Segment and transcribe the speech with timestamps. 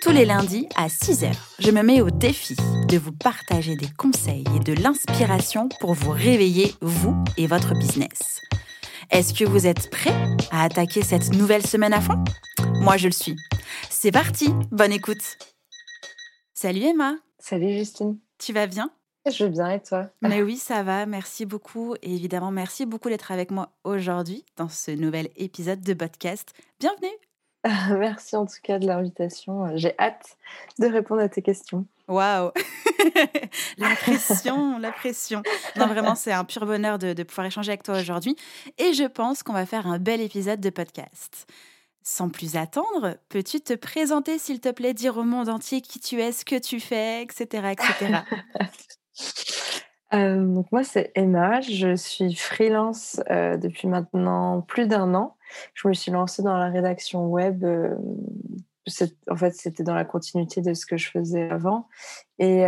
[0.00, 2.56] Tous les lundis à 6h, je me mets au défi
[2.88, 8.40] de vous partager des conseils et de l'inspiration pour vous réveiller, vous et votre business.
[9.10, 10.14] Est-ce que vous êtes prêts
[10.50, 12.24] à attaquer cette nouvelle semaine à fond?
[12.80, 13.36] Moi, je le suis.
[13.90, 15.36] C'est parti, bonne écoute.
[16.54, 17.16] Salut Emma.
[17.38, 18.18] Salut Justine.
[18.38, 18.90] Tu vas bien?
[19.30, 20.08] Je vais bien et toi?
[20.22, 21.04] Mais oui, ça va.
[21.04, 21.94] Merci beaucoup.
[22.02, 26.54] Et évidemment, merci beaucoup d'être avec moi aujourd'hui dans ce nouvel épisode de podcast.
[26.78, 27.08] Bienvenue
[27.98, 29.76] Merci en tout cas de l'invitation.
[29.76, 30.36] J'ai hâte
[30.78, 31.86] de répondre à tes questions.
[32.08, 32.50] Waouh
[33.78, 35.42] La pression, la pression.
[35.76, 38.36] Non, vraiment, c'est un pur bonheur de, de pouvoir échanger avec toi aujourd'hui.
[38.78, 41.46] Et je pense qu'on va faire un bel épisode de podcast.
[42.02, 46.20] Sans plus attendre, peux-tu te présenter, s'il te plaît, dire au monde entier qui tu
[46.20, 47.72] es, ce que tu fais, etc.
[47.72, 48.20] etc.
[50.12, 51.60] Euh, donc moi, c'est Emma.
[51.60, 55.36] Je suis freelance euh, depuis maintenant plus d'un an.
[55.74, 57.64] Je me suis lancée dans la rédaction web.
[57.64, 57.94] euh,
[59.30, 61.86] en fait, c'était dans la continuité de ce que je faisais avant.
[62.40, 62.62] Et,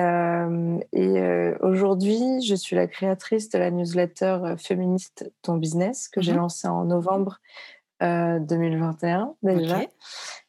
[0.92, 6.38] et aujourd'hui, je suis la créatrice de la newsletter féministe Ton Business que j'ai Mhm.
[6.38, 7.40] lancée en novembre
[8.02, 9.80] euh, 2021 déjà.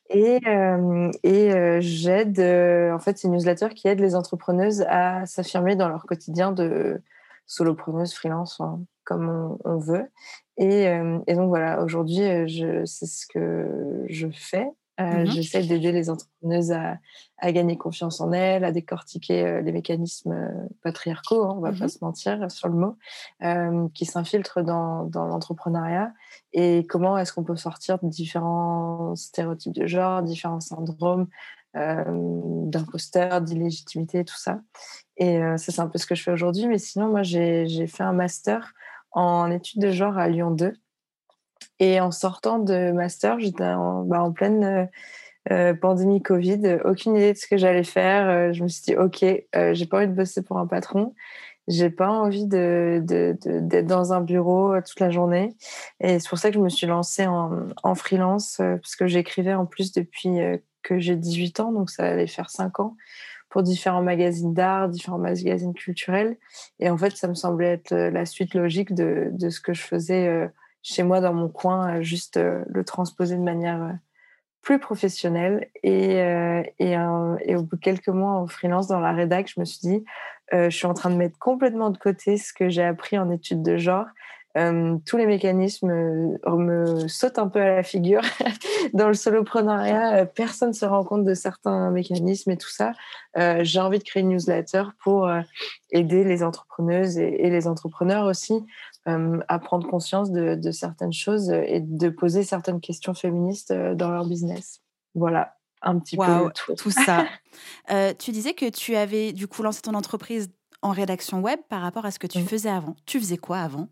[0.10, 4.86] Et, euh, et euh, j'aide, euh, en fait, c'est une newsletter qui aide les entrepreneuses
[4.88, 7.02] à s'affirmer dans leur quotidien de
[7.48, 10.10] solopreneuse, freelance, enfin, comme on, veut.
[10.58, 14.68] Et, euh, et donc voilà, aujourd'hui, euh, c'est ce que je fais.
[15.04, 15.28] Euh, Mhm.
[15.28, 16.98] J'essaie d'aider les entrepreneuses à,
[17.38, 21.72] à gagner confiance en elles, à décortiquer euh, les mécanismes euh, patriarcaux, hein, on va
[21.72, 21.80] Mhm.
[21.80, 22.96] pas se mentir sur le mot,
[23.94, 26.14] qui s'infiltrent dans, dans l'entrepreneuriat
[26.54, 31.28] et comment est-ce qu'on peut sortir de différents stéréotypes de genre, différents syndromes
[31.76, 34.62] d'imposteurs, d'illégitimité, tout ça.
[35.18, 36.68] Et ça, c'est un peu ce que je fais aujourd'hui.
[36.68, 38.74] Mais sinon, moi, j'ai fait un master
[39.12, 40.74] en études de genre à Lyon 2.
[41.80, 44.86] Et en sortant de master, j'étais en, bah, pleine euh,
[45.52, 48.30] euh, pandémie Covid, aucune idée de ce que j'allais faire.
[48.30, 51.14] Euh, je me suis dit, OK, euh, j'ai pas envie de bosser pour un patron.
[51.68, 55.56] J'ai pas envie d'être dans un bureau toute la journée.
[56.00, 59.66] Et c'est pour ça que je me suis lancée en, freelance, parce que j'écrivais en
[59.66, 60.40] plus depuis
[60.82, 62.98] que j'ai 18 ans, donc ça allait faire 5 ans,
[63.50, 66.36] pour différents magazines d'art, différents magazines culturels.
[66.80, 70.50] Et en fait, ça me semblait être la suite logique de, ce que je faisais
[70.84, 73.94] chez moi dans mon coin, euh, juste euh, le transposer de manière euh,
[74.62, 75.70] plus professionnelle.
[75.82, 76.22] Et,
[77.56, 80.06] au bout de quelques mois en freelance dans la rédac, je me suis dit,
[80.54, 83.62] je suis en train de mettre complètement de côté ce que j'ai appris en études
[83.62, 84.06] de genre.
[84.56, 88.22] Euh, tous les mécanismes euh, me sautent un peu à la figure.
[88.94, 92.94] Dans le soloprenariat, euh, personne ne se rend compte de certains mécanismes et tout ça.
[93.38, 95.30] Euh, j'ai envie de créer une newsletter pour
[95.92, 98.54] aider les entrepreneuses et, et les entrepreneurs aussi
[99.08, 104.12] euh, à prendre conscience de, de certaines choses et de poser certaines questions féministes dans
[104.12, 104.82] leur business.
[105.16, 106.76] Voilà, un petit peu le tour.
[106.76, 107.26] tout ça.
[108.20, 110.50] Tu disais que tu avais du coup lancé ton entreprise
[110.82, 112.96] en rédaction web par rapport à ce que tu faisais avant.
[113.06, 113.90] Tu faisais quoi avant?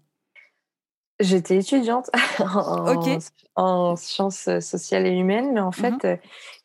[1.22, 2.10] J'étais étudiante
[3.56, 6.00] en, sciences sociales et humaines, mais en fait, Mhm.
[6.06, 6.16] euh,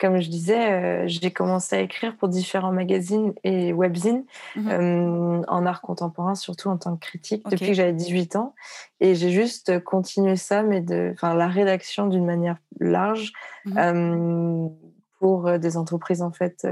[0.00, 4.24] comme je disais, euh, j'ai commencé à écrire pour différents magazines et webzines
[4.56, 8.54] euh, en art contemporain, surtout en tant que critique, depuis que j'avais 18 ans.
[9.00, 13.32] Et j'ai juste continué ça, mais de, la rédaction d'une manière large
[13.66, 14.70] Mhm.
[15.18, 16.22] pour des entreprises.
[16.22, 16.66] En fait,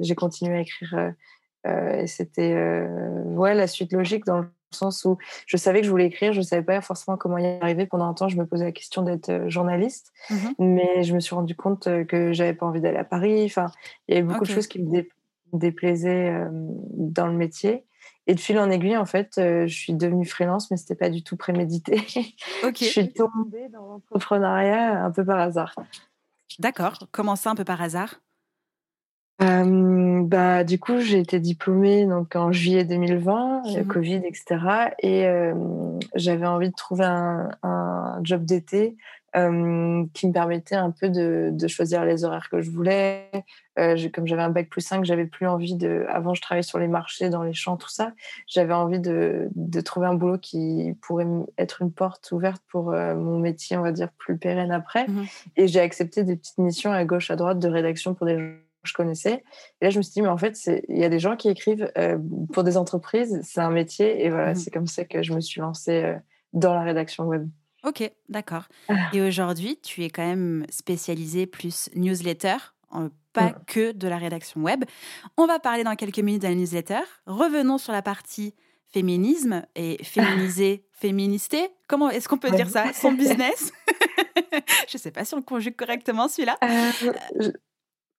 [0.00, 1.12] j'ai continué à écrire
[1.66, 2.86] et c'était
[3.26, 6.38] ouais, la suite logique dans le sens où je savais que je voulais écrire, je
[6.38, 7.86] ne savais pas forcément comment y arriver.
[7.86, 10.54] Pendant un temps, je me posais la question d'être euh, journaliste, Mhm.
[10.58, 13.44] mais je me suis rendu compte euh, que j'avais pas envie d'aller à Paris.
[13.44, 13.70] Enfin,
[14.08, 15.08] il y avait beaucoup de choses qui me dé-
[15.52, 17.84] déplaisaient euh, dans le métier.
[18.28, 21.10] Et de fil en aiguille, en fait, euh, je suis devenue freelance, mais c'était pas
[21.10, 21.96] du tout prémédité.
[22.62, 25.74] Je suis tombée dans l'entrepreneuriat un peu par hasard.
[26.60, 26.98] d'accord.
[27.10, 28.20] Comment ça, un peu par hasard?
[29.42, 33.86] Euh, bah, du coup, j'ai été diplômée donc, en juillet 2020, euh, Mhm.
[33.86, 34.44] Covid, etc.
[35.00, 35.54] Et euh,
[36.14, 38.96] j'avais envie de trouver un, un job d'été
[39.34, 43.30] euh, qui me permettait un peu de, de choisir les horaires que je voulais.
[44.12, 46.04] Comme j'avais un bac plus 5, j'avais plus envie de.
[46.10, 48.12] Avant, je travaillais sur les marchés, dans les champs, tout ça.
[48.46, 53.38] J'avais envie de, de trouver un boulot qui pourrait être une porte ouverte pour mon
[53.38, 55.06] métier, on va dire, plus pérenne après.
[55.08, 55.24] Mhm.
[55.56, 58.36] Et j'ai accepté des petites missions à gauche, à droite de rédaction pour des
[58.82, 59.44] je connaissais.
[59.80, 60.58] Et là, je me suis dit, mais en fait,
[60.88, 61.90] il y a des gens qui écrivent
[62.52, 64.24] pour des entreprises, c'est un métier.
[64.24, 66.14] Et voilà, mmh c'est comme ça que je me suis lancée
[66.52, 67.48] dans la rédaction web.
[67.84, 68.64] Ok, d'accord.
[68.88, 69.10] Ah.
[69.12, 72.56] Et aujourd'hui, tu es quand même spécialisée plus newsletter,
[73.32, 73.64] pas mmh.
[73.66, 74.84] que de la rédaction web.
[75.36, 77.00] On va parler dans quelques minutes de la newsletter.
[77.26, 78.54] Revenons sur la partie
[78.92, 81.70] féminisme et féminiser, féminister.
[81.88, 82.92] Comment est-ce qu'on peut dire ça?
[82.92, 83.72] Son business?
[84.88, 86.58] Je ne sais pas si on conjugue correctement celui-là.
[86.62, 87.50] Euh,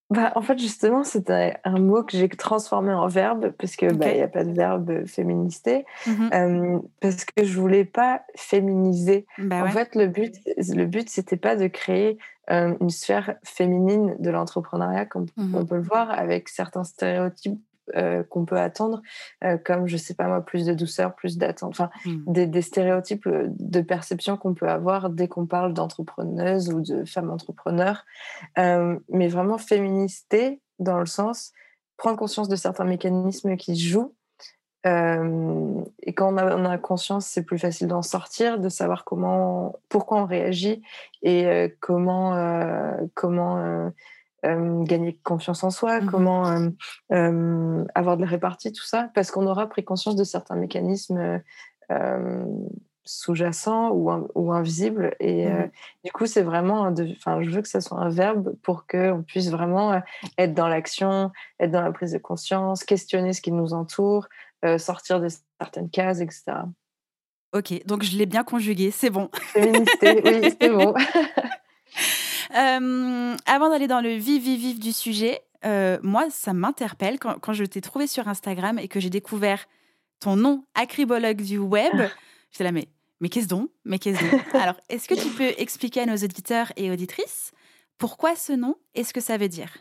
[0.10, 4.14] bah, en fait, justement, c'est un, mot que j'ai transformé en verbe parce que bah,
[4.14, 5.86] n'y a pas de verbe féminister.
[6.06, 9.26] Mmh parce que je voulais pas féminiser.
[9.38, 12.18] Bah en fait, le but, le but, c'était pas de créer
[12.50, 17.60] une sphère féminine de l'entrepreneuriat, comme mmh on peut le voir avec certains stéréotypes
[17.96, 19.02] euh, qu'on peut attendre,
[19.44, 22.46] euh, comme, je sais pas moi, plus de douceur, plus d'attente, enfin, mmh.
[22.46, 27.30] des, stéréotypes euh, de perception qu'on peut avoir dès qu'on parle d'entrepreneuses ou de femmes
[27.30, 28.06] entrepreneurs,
[28.58, 31.52] mais vraiment féminister dans le sens
[31.98, 34.14] prendre conscience de certains mécanismes qui se jouent.
[34.86, 39.76] et quand on a, on a conscience, c'est plus facile d'en sortir, de savoir comment,
[39.90, 40.82] pourquoi on réagit
[41.22, 43.92] et comment, comment
[44.46, 46.70] euh, gagner confiance en soi, mmh comment euh,
[47.14, 51.42] euh, avoir de la répartie, tout ça, parce qu'on aura pris conscience de certains mécanismes
[53.06, 55.16] sous-jacents ou, ou, invisibles.
[55.20, 55.72] Et mmh
[56.04, 59.50] du coup, c'est vraiment, enfin, je veux que ça soit un verbe pour qu'on puisse
[59.50, 60.02] vraiment
[60.38, 64.28] être dans l'action, être dans la prise de conscience, questionner ce qui nous entoure,
[64.78, 65.28] sortir de
[65.60, 66.44] certaines cases, etc.
[67.54, 69.30] Ok, donc je l'ai bien conjugué, c'est bon.
[69.56, 70.94] oui, c'est bon.
[72.56, 77.40] Euh, avant d'aller dans le vif, vif, vif du sujet, euh, moi, ça m'interpelle quand,
[77.40, 79.66] quand, je t'ai trouvé sur Instagram et que j'ai découvert
[80.20, 81.94] ton nom, acribologue du web.
[82.52, 82.88] J'étais là, mais,
[83.20, 83.70] mais qu'est-ce donc?
[83.86, 84.42] Mais qu'est-ce donc?
[84.56, 87.52] Alors, est-ce que tu peux expliquer à nos auditeurs et auditrices
[87.98, 88.76] pourquoi ce nom?
[88.96, 89.78] Et ce que ça veut dire?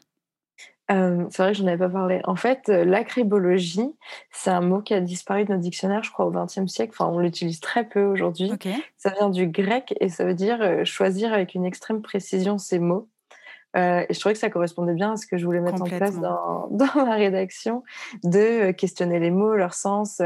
[0.90, 2.20] Euh, c'est vrai que je n'en avais pas parlé.
[2.25, 3.94] En fait, euh, l'acribologie,
[4.31, 6.93] c'est un mot qui a disparu de nos dictionnaires, je crois, au XXe siècle.
[6.94, 8.50] Enfin, on l'utilise très peu aujourd'hui.
[8.96, 12.79] Ça vient du grec et ça veut dire euh, choisir avec une extrême précision ces
[12.79, 13.08] mots.
[13.74, 16.19] Et je trouvais que ça correspondait bien à ce que je voulais mettre en place
[16.19, 17.82] dans, dans ma rédaction,
[18.24, 20.20] de questionner les mots, leur sens,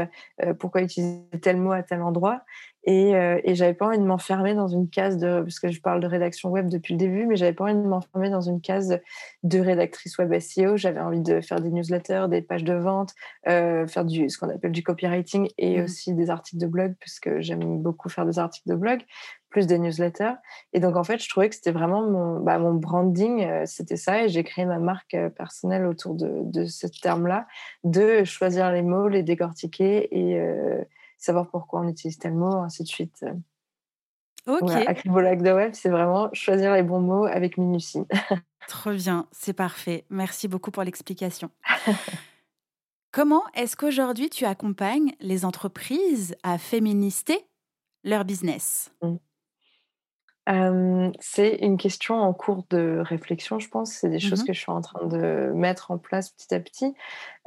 [0.59, 2.41] pourquoi utiliser tel mot à tel endroit.
[2.87, 5.81] Et, euh, et j'avais pas envie de m'enfermer dans une case de, parce que je
[5.81, 8.61] parle de rédaction web depuis le début, mais j'avais pas envie de m'enfermer dans une
[8.61, 8.97] case
[9.43, 10.77] de rédactrice web SEO.
[10.77, 13.13] J'avais envie de faire des newsletters, des pages de vente,
[13.49, 15.83] euh, faire du, ce qu'on appelle du copywriting et mmh.
[15.83, 19.01] aussi des articles de blog, puisque j'aime beaucoup faire des articles de blog,
[19.57, 20.35] plus des newsletters.
[20.73, 23.97] Et donc, en fait, je trouvais que c'était vraiment mon, bah, mon branding, euh, c'était
[23.97, 24.23] ça.
[24.23, 27.47] Et j'ai créé ma marque euh, personnelle autour de, de ce terme-là,
[27.83, 30.83] de choisir les mots, les décortiquer et, euh,
[31.17, 33.25] savoir pourquoi on utilise tel mot, ainsi de suite.
[34.45, 34.69] Ok.
[35.05, 38.03] Voilà, de web, c'est vraiment choisir les bons mots avec minutie.
[38.67, 40.05] Trop bien, c'est parfait.
[40.11, 41.49] Merci beaucoup pour l'explication.
[43.11, 47.47] Comment est-ce qu'aujourd'hui tu accompagnes les entreprises à féminister
[48.03, 48.91] leur business?
[49.01, 49.15] Mmh
[51.19, 53.91] c'est une question en cours de réflexion, je pense.
[53.91, 56.59] C'est des choses mmh que je suis en train de mettre en place petit à
[56.61, 56.93] petit.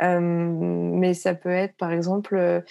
[0.00, 2.62] mais ça peut être, par exemple,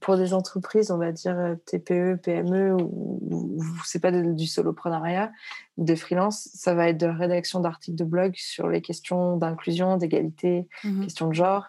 [0.00, 5.30] pour des entreprises, on va dire TPE, PME, ou, c'est pas du soloprenariat
[5.76, 9.36] ou des freelances, ça va être de la rédaction d'articles de blog sur les questions
[9.36, 11.68] d'inclusion, d'égalité, mmh questions de genre,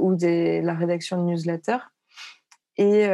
[0.00, 1.90] ou des, la rédaction de newsletters.
[2.76, 3.08] Et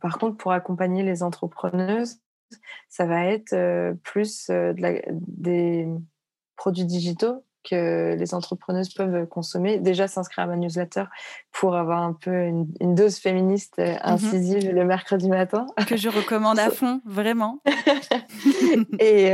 [0.00, 2.18] par contre, pour accompagner les entrepreneuses,
[2.88, 5.86] ça va être euh, plus euh, des
[6.56, 9.78] produits digitaux que les entrepreneuses peuvent consommer.
[9.78, 11.04] Déjà, s'inscrire à ma newsletter
[11.52, 15.66] pour avoir un peu une, dose féministe euh, mmh incisive le mercredi matin.
[15.86, 17.60] Que je recommande à fond, vraiment.
[19.00, 19.32] et,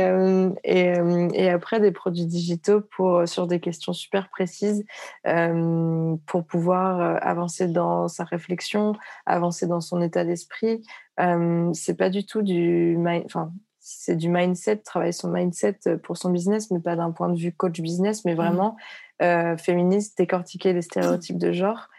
[0.63, 0.93] et,
[1.33, 4.83] et, après, des produits digitaux pour, sur des questions super précises
[6.25, 8.93] pour pouvoir avancer dans sa réflexion,
[9.25, 10.81] avancer dans son état d'esprit,
[11.17, 13.51] c'est pas du tout du enfin
[13.87, 17.53] c'est du mindset travailler son mindset pour son business mais pas d'un point de vue
[17.53, 18.37] coach business mais mmh.
[18.37, 18.77] vraiment
[19.21, 21.89] euh, féministe décortiquer les stéréotypes de genre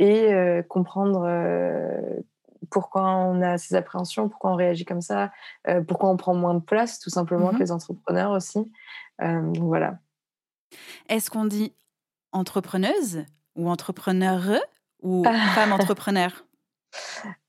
[0.00, 2.20] et euh, comprendre euh,
[2.68, 5.30] pourquoi on a ces appréhensions pourquoi on réagit comme ça
[5.86, 8.70] pourquoi on prend moins de place tout simplement que mmh les entrepreneurs aussi.
[9.18, 9.98] Voilà.
[11.08, 11.74] Est-ce qu'on dit
[12.32, 14.60] entrepreneuse ou entrepreneur
[15.00, 16.45] ou femme entrepreneur?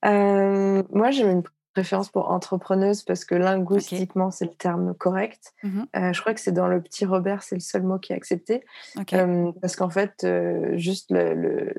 [0.06, 1.44] Euh, moi, j'ai une
[1.74, 5.54] préférence pour entrepreneuse parce que linguistiquement, c'est le terme correct.
[5.64, 8.14] Mmh euh, je crois que c'est dans le petit Robert, c'est le seul mot qui
[8.14, 8.66] est accepté.
[9.14, 10.26] Euh, parce qu'en fait,
[10.74, 11.74] juste le, le,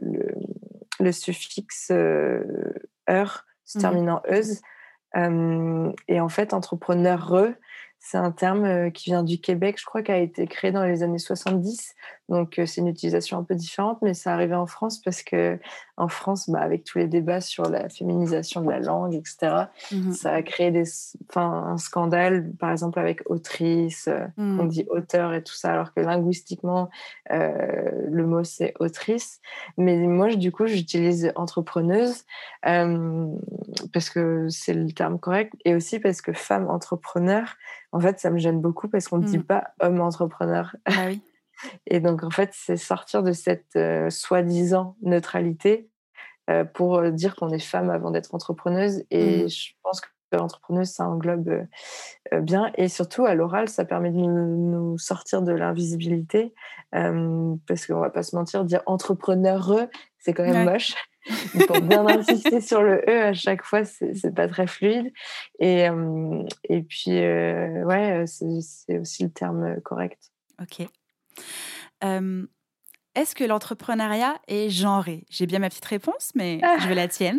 [1.00, 4.60] le, suffixe heure se mmh termine en euse.
[5.16, 7.54] et en fait, entrepreneur
[8.00, 11.02] c'est un terme qui vient du Québec, je crois, qui a été créé dans les
[11.02, 11.94] années 70
[12.28, 15.58] Donc, c'est une utilisation un peu différente, mais ça arrivait en France parce que
[15.96, 20.12] en France, bah, avec tous les débats sur la féminisation de la langue, etc., mmh
[20.12, 20.84] ça a créé des,
[21.36, 24.60] un scandale, par exemple avec autrice, mmh.
[24.60, 26.88] on dit auteur et tout ça, alors que linguistiquement,
[27.30, 29.40] le mot c'est autrice.
[29.76, 32.24] Mais moi, du coup, j'utilise entrepreneuse
[32.62, 37.56] parce que c'est le terme correct et aussi parce que femme entrepreneur,
[37.92, 39.44] en fait, ça me gêne beaucoup parce qu'on ne dit mmh.
[39.44, 40.74] pas homme entrepreneur.
[40.84, 41.22] Ah oui.
[41.86, 43.78] Et donc, en fait, c'est sortir de cette
[44.10, 45.90] soi-disant neutralité
[46.74, 49.04] pour dire qu'on est femme avant d'être entrepreneuse.
[49.10, 49.48] Et mmh.
[49.48, 51.66] je pense que l'entrepreneuse, ça englobe
[52.32, 52.70] bien.
[52.76, 56.54] Et surtout, à l'oral, ça permet de nous, sortir de l'invisibilité.
[56.92, 59.88] parce qu'on va pas se mentir, dire entrepreneur,
[60.18, 60.94] c'est quand même moche.
[61.66, 65.12] pour bien insister sur le E à chaque fois, c'est pas très fluide.
[65.58, 65.86] Et,
[66.64, 70.32] et puis, ouais, c'est aussi le terme correct.
[70.60, 70.88] Ok.
[72.02, 75.24] Est-ce que l'entrepreneuriat est genré?
[75.28, 77.38] J'ai bien ma petite réponse, mais je veux la tienne.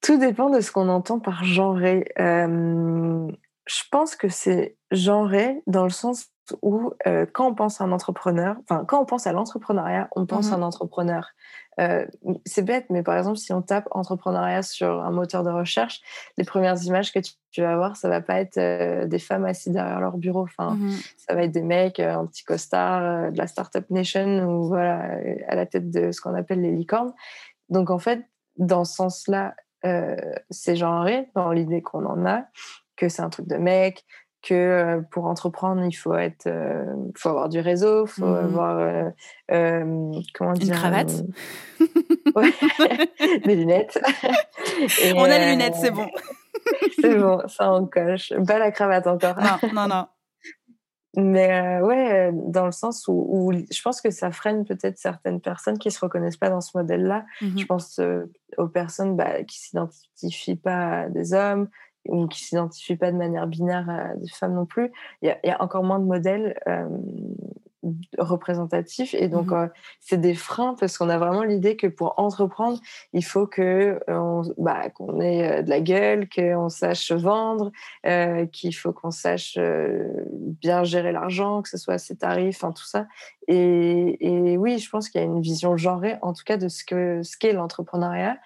[0.00, 2.04] Tout dépend de ce qu'on entend par genré.
[2.16, 6.28] je pense que c'est genré dans le sens
[6.62, 6.92] où
[7.32, 10.56] quand on pense à un entrepreneur, enfin quand on pense à l'entrepreneuriat, on pense à
[10.56, 11.28] mmh un entrepreneur.
[12.44, 16.00] c'est bête, mais par exemple, si on tape entrepreneuriat sur un moteur de recherche,
[16.36, 17.20] les premières images que
[17.52, 20.42] tu, vas voir, ça va pas être des femmes assises derrière leur bureau.
[20.42, 24.68] Enfin, mmh ça va être des mecs en petit costard de la startup nation ou
[24.68, 27.12] voilà à la tête de ce qu'on appelle les licornes.
[27.68, 28.24] Donc en fait,
[28.56, 29.54] dans ce sens-là,
[30.50, 32.44] c'est genré dans l'idée qu'on en a,
[32.96, 34.04] que c'est un truc de mec,
[34.42, 36.48] que pour entreprendre, il faut être,
[37.16, 39.12] faut avoir du réseau, faut mmh avoir
[39.48, 41.24] comment dire, une cravate,
[43.44, 43.98] des lunettes.
[45.16, 46.06] on a les lunettes, c'est bon.
[47.00, 48.32] c'est bon, ça en coche.
[48.46, 49.36] Pas la cravate encore.
[49.38, 50.06] Non, non, non.
[51.16, 55.90] Mais ouais, dans le sens où, je pense que ça freine peut-être certaines personnes qui
[55.90, 57.24] se reconnaissent pas dans ce modèle-là.
[57.40, 58.00] Mmh je pense
[58.56, 61.68] aux personnes bah, qui s'identifient pas à des hommes,
[62.06, 65.62] ou qui s'identifient pas de manière binaire à des femmes non plus, il y, a
[65.62, 66.88] encore moins de modèles euh,
[68.18, 69.66] représentatifs et donc mmh euh,
[70.00, 72.78] c'est des freins parce qu'on a vraiment l'idée que pour entreprendre,
[73.12, 77.70] il faut que euh, bah, qu'on ait de la gueule, qu'on sache vendre,
[78.52, 83.06] qu'il faut qu'on sache bien gérer l'argent, que ce soit ses tarifs, tout ça.
[83.46, 86.68] Et, et oui, je pense qu'il y a une vision genrée, en tout cas de
[86.68, 88.38] ce que ce qu'est l'entrepreneuriat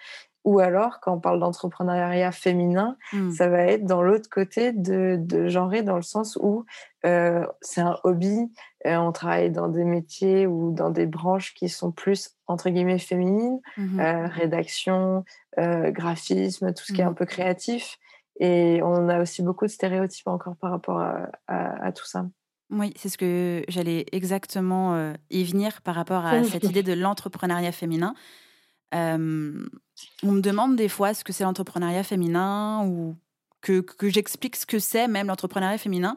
[0.45, 3.31] ou alors, quand on parle d'entrepreneuriat féminin, mmh.
[3.31, 6.65] ça va être dans l'autre côté de, de genrer, dans le sens où
[7.05, 8.51] euh, c'est un hobby,
[8.87, 12.99] euh, on travaille dans des métiers ou dans des branches qui sont plus, entre guillemets,
[12.99, 15.25] féminines, mmh euh, rédaction,
[15.57, 17.99] graphisme, tout ce qui est mmh un peu créatif.
[18.41, 22.27] Et on a aussi beaucoup de stéréotypes encore par rapport à, à, tout ça.
[22.71, 27.73] Oui, c'est ce que j'allais exactement y venir par rapport à cette idée de l'entrepreneuriat
[27.73, 28.15] féminin
[30.23, 33.17] on me demande des fois ce que c'est l'entrepreneuriat féminin ou
[33.61, 36.17] que, que j'explique ce que c'est même l'entrepreneuriat féminin.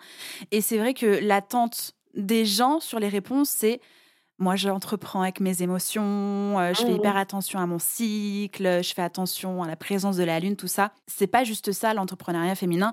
[0.51, 3.79] Et c'est vrai que l'attente des gens sur les réponses, c'est
[4.37, 9.01] moi, j'entreprends avec mes émotions, je fais mmh hyper attention à mon cycle, je fais
[9.01, 10.91] attention à la présence de la lune, tout ça.
[11.07, 12.91] C'est pas juste ça l'entrepreneuriat féminin.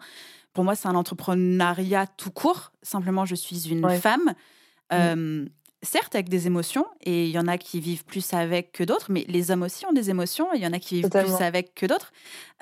[0.53, 2.71] Pour moi, c'est un entrepreneuriat tout court.
[2.83, 4.35] Simplement, je suis une femme.
[4.93, 5.47] Mmh
[5.83, 9.07] certes avec des émotions, et il y en a qui vivent plus avec que d'autres,
[9.11, 11.41] mais les hommes aussi ont des émotions, et il y en a qui vivent plus
[11.41, 12.13] avec que d'autres.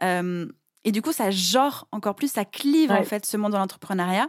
[0.03, 4.29] et du coup, ça genre encore plus, ça clive en fait ce monde de l'entrepreneuriat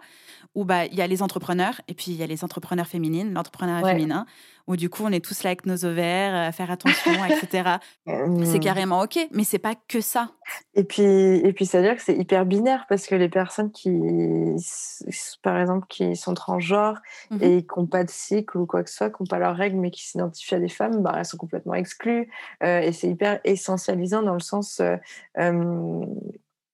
[0.53, 3.33] où bah il y a les entrepreneurs et puis il y a les entrepreneurs féminines,
[3.33, 4.25] l'entrepreneuriat féminin,
[4.68, 7.77] où du coup on est tous là avec nos ovaires, à faire attention, etc.
[8.44, 10.32] c'est carrément ok, mais c'est pas que ça.
[10.74, 13.72] Et puis et puis ça veut dire que c'est hyper binaire parce que les personnes
[13.72, 13.91] qui,
[15.41, 17.00] par exemple, qui sont transgenres
[17.30, 19.39] mmh et qui n'ont pas de cycle ou quoi que ce soit, qui n'ont pas
[19.39, 22.30] leurs règles mais qui s'identifient à des femmes, bah elles sont complètement exclues
[22.63, 24.98] euh, et c'est hyper essentialisant dans le sens euh,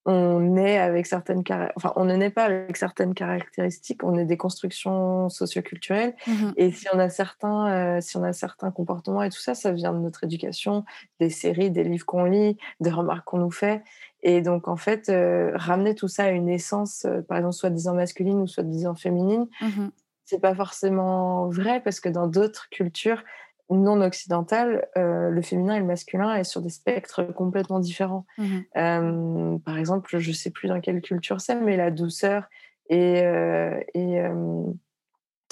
[0.10, 1.44] on est avec certaines
[1.76, 6.16] enfin on ne naît pas avec certaines caractéristiques on est des constructions socioculturelles.
[6.26, 9.54] Mmh et si on a certains euh, si on a certains comportements et tout ça
[9.54, 10.86] ça vient de notre éducation
[11.20, 13.84] des séries des livres qu'on lit des remarques qu'on nous fait.
[14.24, 17.94] Et donc en fait euh, ramener tout ça à une essence euh, par exemple soi-disant
[17.94, 19.88] masculine ou soi-disant féminine mmh
[20.30, 23.24] c'est pas forcément vrai parce que dans d'autres cultures
[23.70, 28.26] non occidentale, euh, le féminin et le masculin est sur des spectres complètement différents.
[28.38, 32.48] Mmh euh, par exemple, je ne sais plus dans quelle culture c'est, mais la douceur
[32.90, 34.22] et, euh, et,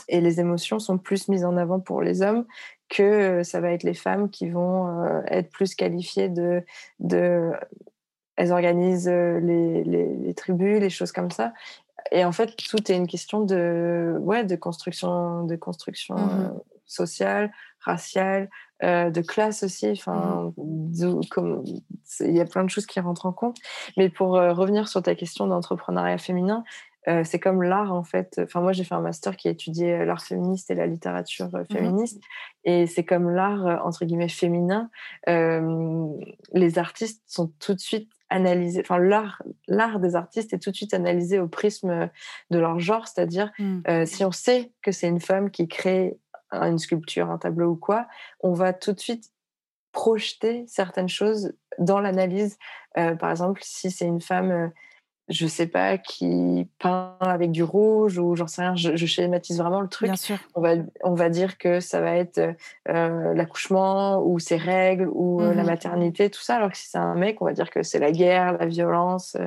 [0.07, 2.45] et, les émotions sont plus mises en avant pour les hommes
[2.87, 6.63] que ça va être les femmes qui vont être plus qualifiées de,
[6.99, 7.51] de...
[8.37, 11.53] Elles organisent les, les, les, tribus, les choses comme ça.
[12.11, 16.59] et en fait, tout est une question de, ouais, de construction, de construction Mhm.
[16.85, 18.49] Sociale, raciale,
[18.83, 19.89] euh, de classe aussi.
[19.91, 20.51] Enfin,
[22.03, 23.57] c'est- il y a plein de choses qui rentrent en compte.
[23.97, 26.63] Mais pour euh, revenir sur ta question d'entrepreneuriat féminin,
[27.07, 28.41] euh, c'est comme l'art en fait.
[28.43, 31.49] Enfin, moi, j'ai fait un master qui a étudié euh, l'art féministe et la littérature
[31.53, 32.19] euh, féministe,
[32.63, 34.89] et c'est comme l'art entre guillemets féminin.
[36.53, 38.81] Les artistes sont tout de suite analysés.
[38.81, 42.09] Enfin, l'art, l'art des artistes est tout de suite analysé au prisme
[42.49, 43.81] de leur genre, c'est-à-dire Mm.
[43.87, 46.17] euh, si on sait que c'est une femme qui crée
[46.63, 48.07] une sculpture, un tableau ou quoi,
[48.41, 49.31] on va tout de suite
[49.91, 52.57] projeter certaines choses dans l'analyse.
[52.97, 54.67] Euh, par exemple, si c'est une femme, euh,
[55.29, 59.57] je sais pas, qui peint avec du rouge ou j'en sais rien, je, je schématise
[59.57, 60.07] vraiment le truc.
[60.07, 60.37] Bien sûr.
[60.53, 62.39] On va, on va dire que ça va être
[62.89, 65.67] euh, l'accouchement ou ses règles ou euh, la Mhm.
[65.67, 66.57] maternité, tout ça.
[66.57, 69.37] Alors que si c'est un mec, on va dire que c'est la guerre, la violence.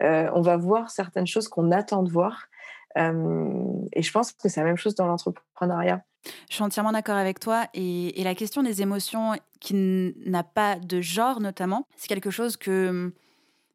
[0.00, 2.48] On va voir certaines choses qu'on attend de voir.
[2.96, 6.02] Et je pense que c'est la même chose dans l'entrepreneuriat.
[6.48, 7.66] Je suis entièrement d'accord avec toi.
[7.74, 13.12] Et, la question des émotions qui n'a pas de genre, notamment, c'est quelque chose que,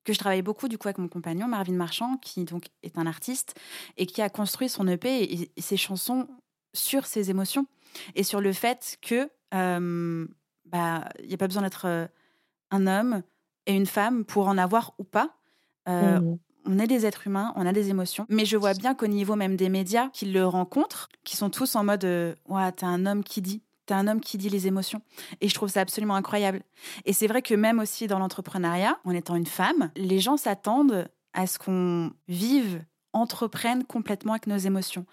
[0.04, 3.08] que je travaille beaucoup du coup avec mon compagnon, Marvin Marchand, qui donc est un
[3.08, 3.56] artiste
[3.98, 6.28] et qui a construit son EP et, ses chansons
[6.74, 7.68] sur ses émotions
[8.16, 10.28] et sur le fait que euh,
[10.66, 12.08] bah n'y a pas besoin d'être euh,
[12.72, 13.24] un homme
[13.66, 15.36] et une femme pour en avoir ou pas.
[15.88, 16.40] Euh, Mhm.
[16.66, 18.26] On est des êtres humains, on a des émotions.
[18.30, 21.76] Mais je vois bien qu'au niveau même des médias qui le rencontrent, qui sont tous
[21.76, 23.62] en mode euh, Ouais, un homme qui dit.
[23.86, 25.02] T'es un homme qui dit les émotions.
[25.42, 26.62] Et je trouve ça absolument incroyable.
[27.06, 31.08] Et c'est vrai que même aussi dans l'entrepreneuriat, en étant une femme, les gens s'attendent
[31.34, 35.06] à ce qu'on vive, entreprenne complètement avec nos émotions.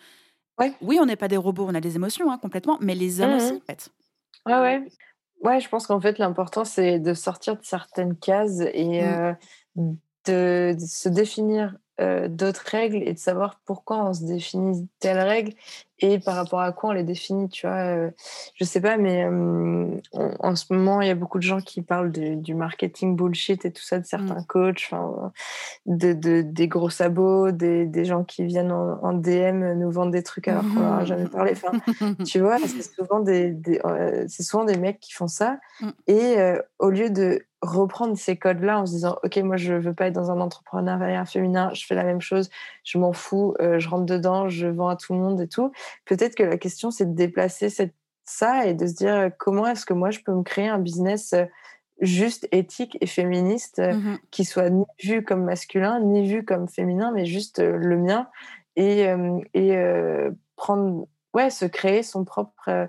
[0.59, 0.73] Ouais.
[0.81, 3.31] Oui, on n'est pas des robots, on a des émotions hein, complètement, mais les hommes
[3.33, 3.37] Mhm.
[3.37, 3.91] aussi, en fait.
[4.47, 4.85] Ouais, ouais.
[5.43, 9.05] Ouais, je pense qu'en fait, l'important, c'est de sortir de certaines cases et Mm.
[9.05, 9.33] euh,
[10.26, 15.55] de, se définir euh, d'autres règles et de savoir pourquoi on se définit telles règles
[16.03, 17.77] et par rapport à quoi on les définit, tu vois.
[17.77, 18.11] euh,
[18.57, 21.61] je sais pas, mais euh, on- en ce moment, il y a beaucoup de gens
[21.61, 25.33] qui parlent de- du marketing bullshit et tout ça, de certains coachs, enfin,
[25.87, 30.11] de, de- des gros sabots, des, des gens qui viennent en, en DM nous vendre
[30.11, 31.53] des trucs alors qu'on leur a jamais parlé.
[31.53, 31.79] Enfin,
[32.25, 35.59] tu vois, c'est souvent des, des, euh, c'est souvent des mecs qui font ça.
[35.81, 35.88] Mm.
[36.09, 39.95] Et euh, au lieu de reprendre ces codes-là en se disant, OK, moi, je veux
[39.95, 42.51] pas être dans un entrepreneuriat féminin, je fais la même chose,
[42.85, 45.73] je m'en fous, euh, je rentre dedans, je vends à tout le monde et tout.
[46.05, 49.66] Peut-être que la question, c'est de déplacer cette, ça et de se dire, euh, comment
[49.66, 51.45] est-ce que moi, je peux me créer un business euh,
[52.01, 54.18] juste éthique et féministe Mhm.
[54.31, 58.29] qui soit ni vu comme masculin, ni vu comme féminin, mais juste le mien
[58.75, 59.07] et,
[59.55, 59.77] et
[60.57, 62.88] prendre, ouais, se créer son propre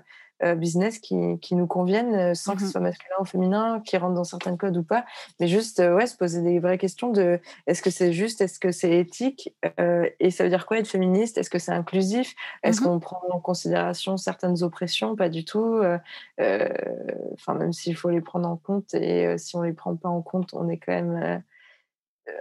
[0.54, 2.70] business qui, qui nous convienne euh, sans que ce Mhm.
[2.72, 5.04] soit masculin ou féminin, qui rentre dans certains codes ou pas,
[5.40, 8.58] mais juste euh, ouais, se poser des vraies questions de est-ce que c'est juste, est-ce
[8.58, 12.34] que c'est éthique euh, et ça veut dire quoi être féministe, est-ce que c'est inclusif,
[12.62, 12.86] est-ce Mhm.
[12.88, 15.98] qu'on prend en considération certaines oppressions, pas du tout, euh,
[16.40, 16.68] euh,
[17.34, 20.08] enfin même s'il faut les prendre en compte et euh, si on les prend pas
[20.08, 21.38] en compte, on est quand même euh,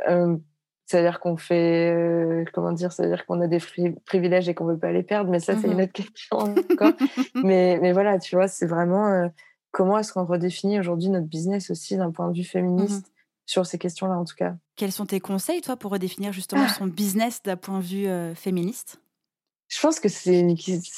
[0.10, 0.38] euh,
[0.94, 3.58] c'est-à-dire qu'on fait, euh, comment dire, c'est-à-dire qu'on a des
[4.06, 5.82] privilèges et qu'on veut pas les perdre, mais ça, c'est une Mhm.
[5.86, 6.94] autre question encore.
[7.44, 9.28] mais, mais voilà, tu vois, c'est vraiment euh,
[9.72, 13.12] comment est-ce qu'on redéfinit aujourd'hui notre business aussi d'un point de vue féministe
[13.48, 14.54] sur ces questions-là, en tout cas?
[14.76, 16.74] Quels sont tes conseils, toi, pour redéfinir justement Ah.
[16.74, 19.00] son business d'un point de vue euh, féministe?
[19.70, 20.40] Je pense que c'est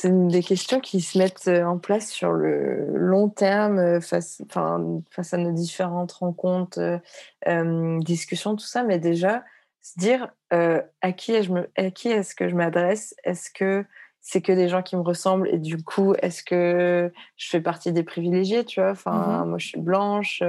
[0.04, 5.34] une, des questions qui se mettent en place sur le long terme face, enfin, face
[5.34, 7.00] à nos différentes rencontres,
[7.48, 8.84] euh, discussions, tout ça.
[8.84, 9.46] Mais déjà,
[9.86, 13.16] se dire euh, à qui est-ce que je m'adresse?
[13.24, 13.86] Est-ce que
[14.22, 17.94] c'est que des gens qui me ressemblent et du coup, est-ce que je fais partie
[17.94, 18.92] des privilégiés, tu vois?
[18.92, 19.46] Enfin, Mhm.
[19.46, 20.42] moi, je suis blanche,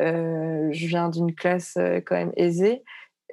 [0.00, 2.82] euh, je viens d'une classe quand même aisée,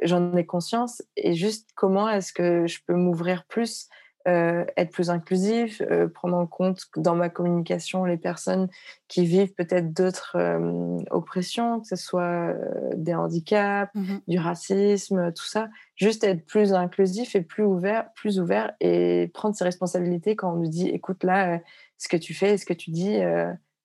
[0.04, 1.02] j'en ai conscience.
[1.18, 3.88] Et juste, comment est-ce que je peux m'ouvrir plus
[4.28, 8.68] euh, être plus inclusif, euh, prendre en compte dans ma communication les personnes
[9.08, 12.54] qui vivent peut-être d'autres euh, oppressions, que ce soit
[12.96, 14.22] des handicaps, Mhm.
[14.28, 15.70] du racisme, tout ça.
[15.96, 20.58] Juste être plus inclusif et plus ouvert, plus ouvert et prendre ses responsabilités quand on
[20.58, 21.60] nous dit, écoute là,
[21.98, 23.20] ce que tu fais, ce que tu dis,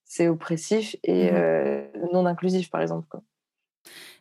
[0.07, 3.07] c'est oppressif et euh, non inclusif, par exemple.
[3.09, 3.21] Quoi.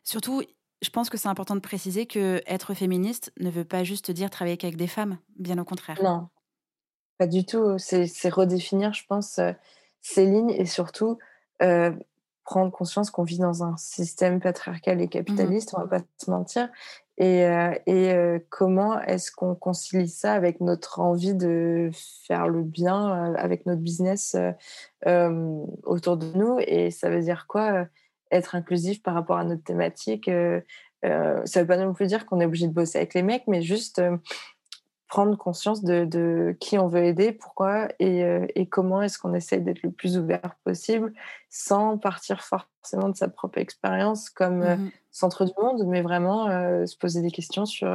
[0.03, 0.43] Surtout,
[0.83, 4.31] je pense que c'est important de préciser que être féministe ne veut pas juste dire
[4.31, 5.99] travailler qu'avec des femmes, bien au contraire.
[6.03, 6.29] Non,
[7.19, 7.79] pas du tout.
[7.79, 9.53] C'est redéfinir, je pense, euh,
[10.03, 11.19] ces lignes et surtout
[11.63, 11.93] euh,
[12.45, 16.69] prendre conscience qu'on vit dans un système patriarcal et capitaliste, on va pas se mentir.
[17.19, 21.91] Et, euh, et euh, comment est-ce qu'on concilie ça avec notre envie de
[22.27, 24.53] faire le bien, euh, avec notre business euh,
[25.07, 26.59] euh, autour de nous?
[26.61, 27.85] Et ça veut dire quoi euh,
[28.31, 30.61] Être inclusif par rapport à notre thématique, euh,
[31.05, 33.47] Euh, ça veut pas non plus dire qu'on est obligé de bosser avec les mecs,
[33.47, 34.03] mais juste
[35.09, 39.93] prendre conscience de, qui on veut aider, pourquoi et, comment est-ce qu'on essaye d'être le
[39.93, 41.13] plus ouvert possible
[41.49, 46.49] sans partir forcément de sa propre expérience comme mmh centre du monde, mais vraiment
[46.87, 47.89] se poser des questions sur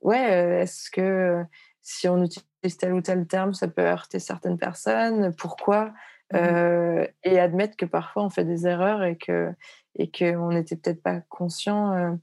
[0.00, 1.44] ouais, est-ce que
[1.82, 5.92] si on utilise tel ou tel terme, ça peut heurter certaines personnes Pourquoi
[6.32, 9.50] mmh Et admettre que parfois on fait des erreurs et que
[9.96, 12.18] et qu'on n'était peut-être pas conscient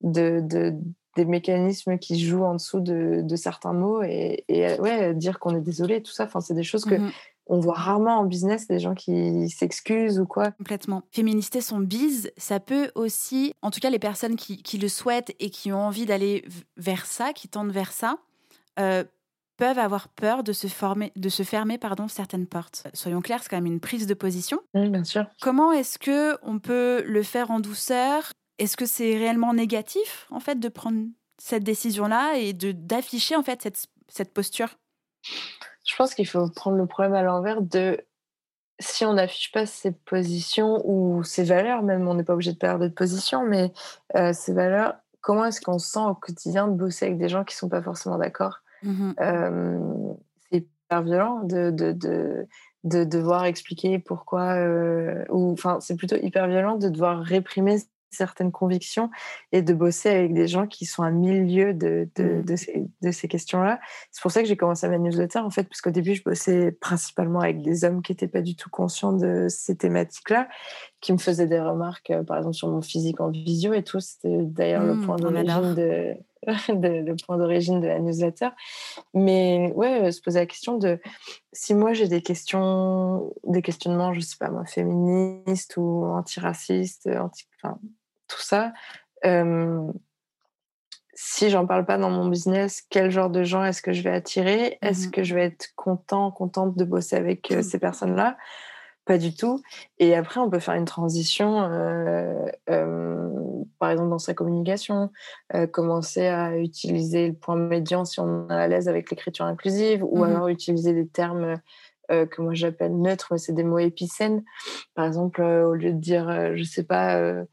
[0.00, 0.74] de,
[1.16, 6.02] des mécanismes qui jouent en dessous de, certains mots et, ouais, dire qu'on est désolé,
[6.02, 6.24] tout ça.
[6.24, 7.10] Enfin, c'est des choses que mmh
[7.48, 10.52] on voit rarement en business des gens qui s'excusent ou quoi.
[10.52, 11.02] Complètement.
[11.10, 15.50] Féminister son bise, ça peut aussi, en tout cas les personnes qui, le souhaitent et
[15.50, 16.44] qui ont envie d'aller
[16.76, 18.18] vers ça, qui tendent vers ça,
[18.78, 19.02] euh,
[19.58, 22.86] peuvent avoir peur de se, former, de se fermer pardon, certaines portes.
[22.94, 24.60] Soyons clairs, c'est quand même une prise de position.
[24.72, 25.26] Oui, bien sûr.
[25.42, 28.30] Comment est-ce que on peut le faire en douceur?
[28.58, 31.02] Est-ce que c'est réellement négatif en fait de prendre
[31.38, 34.68] cette décision-là et de d'afficher en fait cette, cette posture?
[35.84, 38.00] Je pense qu'il faut prendre le problème à l'envers de
[38.80, 42.58] si on n'affiche pas ses positions ou ses valeurs, même on n'est pas obligé de
[42.58, 43.72] perdre de position, mais
[44.14, 47.42] euh, ses valeurs, comment est-ce qu'on se sent au quotidien de bosser avec des gens
[47.42, 48.60] qui ne sont pas forcément d'accord?
[48.82, 50.14] Mmh euh,
[50.50, 52.46] C'est hyper violent de, de, de,
[52.84, 57.78] de, devoir expliquer pourquoi, euh, ou enfin, c'est plutôt hyper violent de devoir réprimer
[58.10, 59.10] certaines convictions
[59.52, 62.42] et de bosser avec des gens qui sont à milieu de, de, mmh.
[62.42, 63.80] de ces, de ces questions-là.
[64.10, 66.72] C'est pour ça que j'ai commencé ma newsletter, en fait, parce qu'au début, je bossais
[66.72, 70.48] principalement avec des hommes qui n'étaient pas du tout conscients de ces thématiques-là,
[71.00, 74.00] qui me faisaient des remarques, euh, par exemple, sur mon physique en visio et tout.
[74.00, 76.16] C'était d'ailleurs le mmh, point d'origine de,
[76.82, 78.48] le point d'origine de la newsletter.
[79.14, 81.00] Mais ouais, euh, se poser la question de
[81.52, 87.46] si moi j'ai des questions, des questionnements, je sais pas moi, féministes ou antiracistes, anti,
[87.62, 87.78] enfin,
[88.26, 88.72] tout ça.
[89.24, 89.90] Euh,
[91.20, 94.12] si j'en parle pas dans mon business, quel genre de gens est-ce que je vais
[94.12, 94.78] attirer?
[94.82, 97.62] Est-ce mmh que je vais être content, contente de bosser avec euh, mmh.
[97.62, 98.36] ces personnes-là?
[99.08, 99.62] Pas du tout.
[99.98, 102.46] Et après, on peut faire une transition, euh,
[103.78, 105.10] par exemple dans sa communication,
[105.72, 110.18] commencer à utiliser le point médian si on est à l'aise avec l'écriture inclusive, ou
[110.18, 111.56] mmh alors utiliser des termes
[112.08, 114.44] que moi j'appelle neutres, mais c'est des mots épicènes.
[114.94, 117.44] Par exemple, au lieu de dire, je sais pas,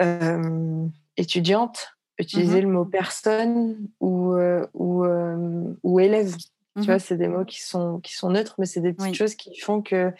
[0.00, 6.34] euh, étudiante, utiliser mmh le mot personne ou, euh, ou, euh, ou élève.
[6.74, 9.14] Tu mmh vois, c'est des mots qui sont, qui sont neutres, mais c'est des petites
[9.14, 10.12] choses qui font que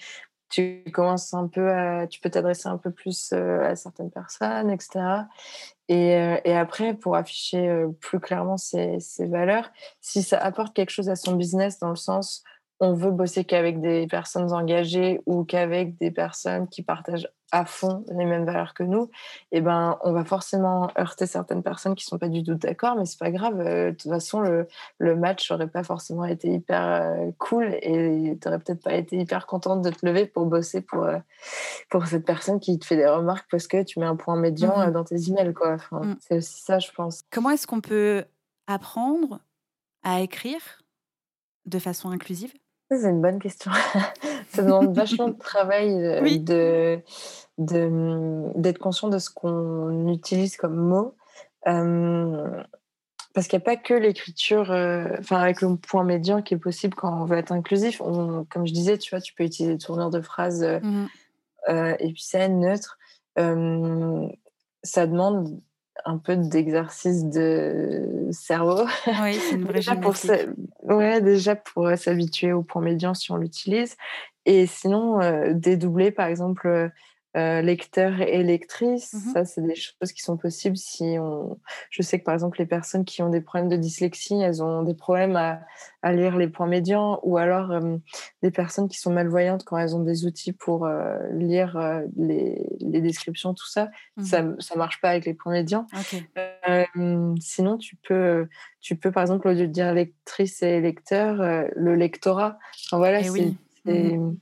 [0.51, 5.25] tu commences un peu à, tu peux t'adresser un peu plus à certaines personnes, etc.
[5.89, 6.11] Et,
[6.45, 9.71] et après, pour afficher plus clairement ses, ses, valeurs,
[10.03, 12.45] si ça apporte quelque chose à son business dans le sens
[12.83, 18.05] on veut bosser qu'avec des personnes engagées ou qu'avec des personnes qui partagent à fond
[18.09, 19.05] les mêmes valeurs que nous,
[19.53, 22.97] et eh ben, on va forcément heurter certaines personnes qui sont pas du tout d'accord,
[22.97, 23.61] mais c'est pas grave.
[23.61, 24.67] Euh, de toute façon, le,
[24.99, 29.17] le match aurait pas forcément été hyper euh, cool et tu n'aurais peut-être pas été
[29.17, 31.19] hyper contente de te lever pour bosser pour, euh,
[31.89, 34.89] pour cette personne qui te fait des remarques parce que tu mets un point médian
[34.89, 35.55] mmh dans tes emails.
[35.55, 35.77] Quoi.
[35.93, 36.17] Mmh.
[36.19, 37.23] C'est aussi ça, je pense.
[37.31, 38.25] Comment est-ce qu'on peut
[38.67, 39.39] apprendre
[40.03, 40.83] à écrire
[41.67, 42.53] de façon inclusive?
[43.01, 43.71] C'est une bonne question.
[44.51, 47.01] ça demande vachement de travail euh,
[47.59, 51.15] de, d'être conscient de ce qu'on utilise comme mot.
[51.67, 52.63] Euh,
[53.35, 56.59] parce qu'il n'y a pas que l'écriture, euh, enfin avec le point médian qui est
[56.59, 57.99] possible quand on veut être inclusif.
[57.99, 61.07] comme je disais, tu vois, tu peux utiliser des tournures de phrases mmh
[62.01, 62.99] épicènes, neutres.
[63.37, 65.61] ça demande
[66.05, 68.85] un peu d'exercice de cerveau.
[69.07, 70.15] Oui, c'est une vraie déjà pour
[70.83, 73.97] Ouais, déjà pour s'habituer au point médian si on l'utilise.
[74.45, 76.91] Et sinon, euh, dédoubler, par exemple,
[77.37, 81.59] euh, euh, lecteurs et lectrices, mmh ça, c'est des choses qui sont possibles si on.
[81.91, 84.83] Je sais que par exemple, les personnes qui ont des problèmes de dyslexie, elles ont
[84.83, 85.61] des problèmes à,
[86.03, 87.97] à lire les points médians, ou alors euh,
[88.43, 91.79] des personnes qui sont malvoyantes quand elles ont des outils pour euh, lire
[92.17, 95.87] les, les, descriptions, tout ça, mmh ça, ça marche pas avec les points médians.
[97.41, 98.49] sinon, tu peux,
[98.81, 101.37] tu peux par exemple au lieu de dire lectrice et lecteur,
[101.75, 102.59] le lectorat.
[102.87, 103.55] Enfin, voilà, eh c'est
[103.93, 104.37] mmh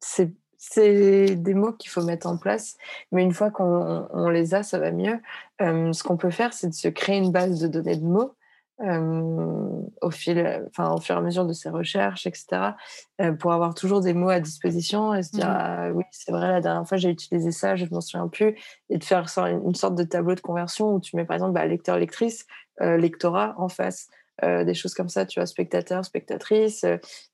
[0.00, 2.76] c'est c'est des mots qu'il faut mettre en place,
[3.12, 5.20] mais une fois qu'on les a, ça va mieux.
[5.60, 8.34] Euh, ce qu'on peut faire, c'est de se créer une base de données de mots
[8.80, 12.72] euh, au, fil, enfin, au fur et à mesure de ses recherches, etc.,
[13.20, 15.58] euh, pour avoir toujours des mots à disposition et se dire mmh.
[15.58, 18.54] ah, oui, c'est vrai, la dernière fois j'ai utilisé ça, je ne m'en souviens plus,
[18.90, 21.64] et de faire une, sorte de tableau de conversion où tu mets par exemple bah,
[21.64, 22.46] lecteur-lectrice,
[22.80, 24.08] lectorat en face.
[24.42, 26.84] Des choses comme ça, tu vois, spectateur, spectatrice.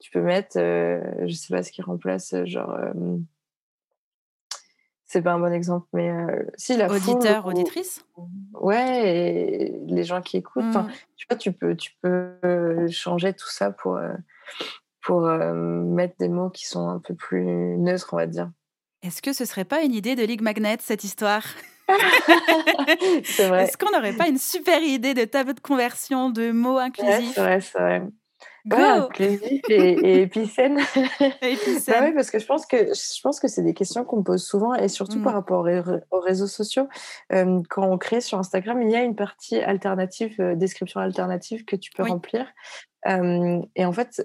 [0.00, 2.76] tu peux mettre, je sais pas ce qui remplace, genre
[5.12, 8.02] c'est pas un bon exemple, mais euh, si la auditeur, auditrice?
[8.54, 10.64] Ouais, et les gens qui écoutent.
[10.64, 10.90] Mmh.
[11.16, 14.00] Tu vois, tu peux, tu peux changer tout ça pour
[15.02, 18.50] pour mettre des mots qui sont un peu plus neutres, on va dire.
[19.02, 21.44] Est-ce que ce serait pas une idée de Ligue Magnet cette histoire?
[23.24, 23.64] C'est vrai.
[23.64, 27.40] Est-ce qu'on n'aurait pas une super idée de tableau de conversion de mots inclusifs C'est
[27.40, 28.02] vrai, c'est vrai.
[28.64, 30.76] Go inclusif et, et épicène.
[30.96, 34.22] bah oui, parce que je pense que je pense que c'est des questions qu'on me
[34.22, 35.36] pose souvent et surtout par mmh.
[35.36, 35.66] rapport
[36.10, 36.88] aux, réseaux sociaux.
[37.30, 41.74] quand on crée sur Instagram, il y a une partie alternative, euh, description alternative que
[41.74, 42.46] tu peux remplir.
[43.04, 44.22] et en fait,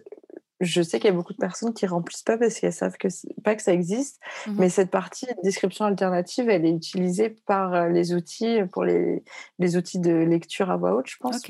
[0.59, 3.07] je sais qu'il y a beaucoup de personnes qui remplissent pas parce qu'elles savent que
[3.43, 7.89] pas que ça existe, mmh mais cette partie description alternative, elle est utilisée par euh,
[7.89, 9.23] les outils pour les,
[9.59, 11.41] les outils de lecture à voix haute, je pense,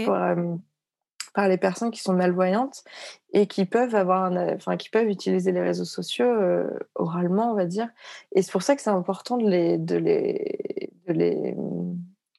[1.33, 2.83] par les personnes qui sont malvoyantes
[3.31, 7.65] et qui peuvent avoir, enfin qui peuvent utiliser les réseaux sociaux euh, oralement, on va
[7.65, 7.89] dire.
[8.33, 11.55] Et c'est pour ça que c'est important de les, de les, de les,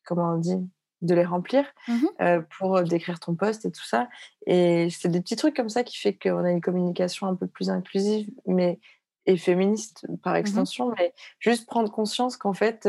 [0.04, 0.68] comment on dit,
[1.02, 4.08] de les remplir mmh euh, pour décrire ton poste et tout ça.
[4.46, 7.46] Et c'est des petits trucs comme ça qui fait qu'on a une communication un peu
[7.46, 8.80] plus inclusive, mais
[9.26, 12.88] et féministe par mmh extension, mais juste prendre conscience qu'en fait,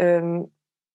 [0.00, 0.40] euh,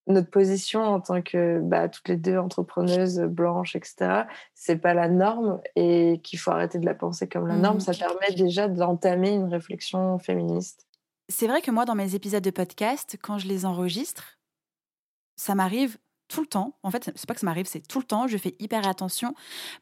[0.08, 5.10] notre position en tant que bah, toutes les deux entrepreneuses blanches, etc., c'est pas la
[5.10, 7.78] norme et qu'il faut arrêter de la penser comme la norme.
[7.78, 10.88] Mmh ça permet déjà d'entamer une réflexion féministe.
[11.30, 14.38] C'est vrai que moi, dans mes épisodes de podcast, quand je les enregistre,
[15.36, 16.78] ça m'arrive tout le temps.
[16.84, 18.28] En fait, c'est pas que ça m'arrive, c'est tout le temps.
[18.28, 19.34] Je fais hyper attention.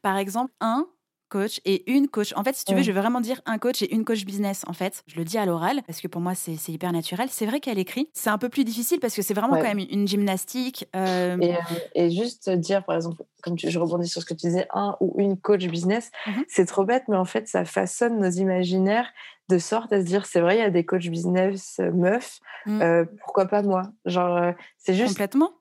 [0.01, 0.88] Par exemple, un
[1.34, 2.32] coach et une coach.
[2.36, 4.63] En fait, si tu veux, je vais vraiment dire un coach et une coach business.
[4.67, 7.27] En fait, je le dis à l'oral parce que pour moi, c'est hyper naturel.
[7.32, 9.79] C'est vrai qu'à l'écrit, c'est un peu plus difficile parce que c'est vraiment quand même
[9.79, 10.88] une gymnastique.
[10.95, 11.56] Euh, euh,
[11.95, 14.95] et, juste dire, par exemple, comme tu, je rebondis sur ce que tu disais, un
[14.99, 19.10] ou une coach business, mmh c'est trop bête, mais en fait, ça façonne nos imaginaires
[19.49, 22.39] de sorte à se dire, c'est vrai, il y a des coachs business euh, meufs,
[22.67, 23.06] mmh.
[23.23, 23.84] pourquoi pas moi?
[24.06, 25.10] Genre, c'est juste.
[25.10, 25.53] Complètement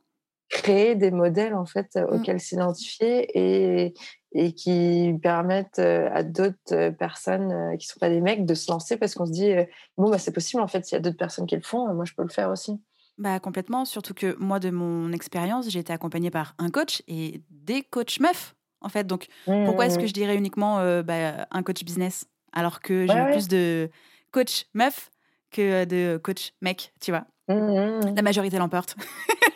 [0.52, 2.14] créer des modèles en fait mmh.
[2.14, 3.94] auxquels s'identifier et,
[4.32, 9.14] et qui permettent à d'autres personnes qui sont pas des mecs de se lancer parce
[9.14, 9.50] qu'on se dit
[9.96, 12.04] bon bah c'est possible en fait s'il y a d'autres personnes qui le font moi
[12.04, 12.78] je peux le faire aussi
[13.18, 13.84] bah complètement.
[13.84, 18.20] Surtout que moi de mon expérience j'ai été accompagnée par un coach et des coachs
[18.20, 19.06] meufs en fait.
[19.06, 20.08] Donc pourquoi est-ce que mmh.
[20.08, 22.26] je dirais uniquement bah, un coach business?
[22.52, 23.90] Alors que j'ai plus de
[24.30, 25.10] coach meuf
[25.50, 27.24] que de coach mec tu vois?
[27.48, 28.96] Mmh, la majorité l'emporte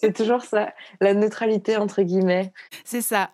[0.00, 2.52] c'est toujours ça, la neutralité entre guillemets.
[2.84, 3.30] C'est ça.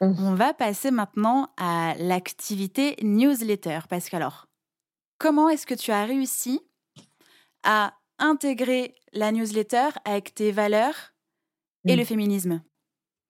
[0.00, 0.14] Mmh.
[0.18, 3.80] On va passer maintenant à l'activité newsletter.
[3.88, 4.46] Parce que alors,
[5.18, 6.60] comment est-ce que tu as réussi
[7.64, 11.12] à intégrer la newsletter avec tes valeurs
[11.86, 12.06] et le mmh.
[12.06, 12.62] féminisme?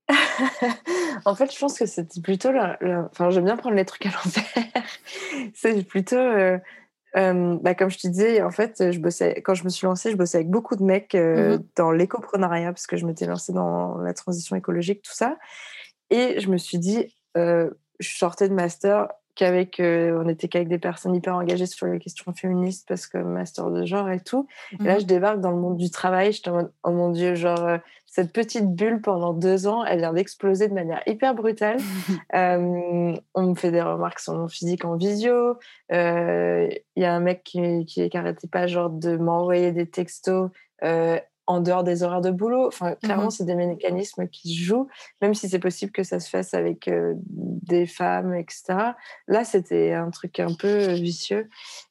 [1.25, 2.51] En fait, je pense que c'est plutôt.
[3.11, 4.85] Enfin, j'aime bien prendre les trucs à l'envers.
[5.55, 6.59] c'est plutôt euh,
[7.15, 10.17] bah, comme je te disais, en fait, je bossais, quand je me suis lancée, je
[10.17, 14.15] bossais avec beaucoup de mecs mmh dans l'écoprenariat parce que je m'étais lancée dans la
[14.15, 15.37] transition écologique, tout ça.
[16.11, 19.09] Et je me suis dit, je sortais de master
[19.39, 23.71] qu'avec, on était qu'avec des personnes hyper engagées sur les questions féministes parce que master
[23.71, 24.47] de genre et tout.
[24.81, 26.33] Et là, mmh je débarque dans le monde du travail.
[26.33, 27.79] J'étais en mode, oh mon Dieu, genre,
[28.19, 31.77] cette petite bulle pendant deux ans, elle vient d'exploser de manière hyper brutale.
[32.35, 35.59] euh, on me fait des remarques sur mon physique en visio.
[35.91, 40.51] Il euh, y a un mec qui, qui, qui pas genre de m'envoyer des textos
[40.83, 42.69] euh, en dehors des horaires de boulot.
[42.69, 44.89] Enfin, clairement, mmh c'est des mécanismes qui se jouent,
[45.21, 48.93] même si c'est possible que ça se fasse avec euh, des femmes, etc.
[49.27, 51.49] Là, c'était un truc un peu vicieux.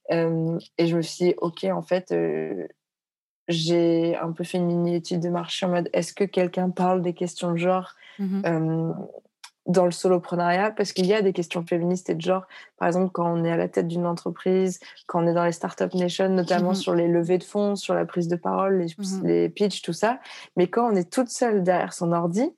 [0.10, 2.13] et je me suis dit, OK, en fait,
[3.48, 7.13] j'ai un peu fait une mini-étude de marché en mode est-ce que quelqu'un parle des
[7.13, 7.96] questions de genre?
[8.20, 8.91] Euh,
[9.67, 12.47] dans le soloprenariat Parce qu'il y a des questions féministes et de genre.
[12.77, 15.51] Par exemple, quand on est à la tête d'une entreprise, quand on est dans les
[15.51, 18.88] startup nation, notamment mmh sur les levées de fonds, sur la prise de parole, les,
[18.97, 20.19] mmh les pitchs, tout ça.
[20.56, 22.51] Mais quand on est toute seule derrière son ordi,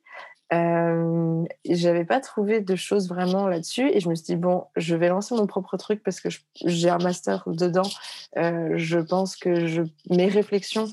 [0.52, 4.96] euh, j'avais pas trouvé de choses vraiment là-dessus et je me suis dit bon je
[4.96, 6.28] vais lancer mon propre truc parce que
[6.64, 7.88] j'ai un master dedans
[8.36, 10.88] euh, je pense que je, mes réflexions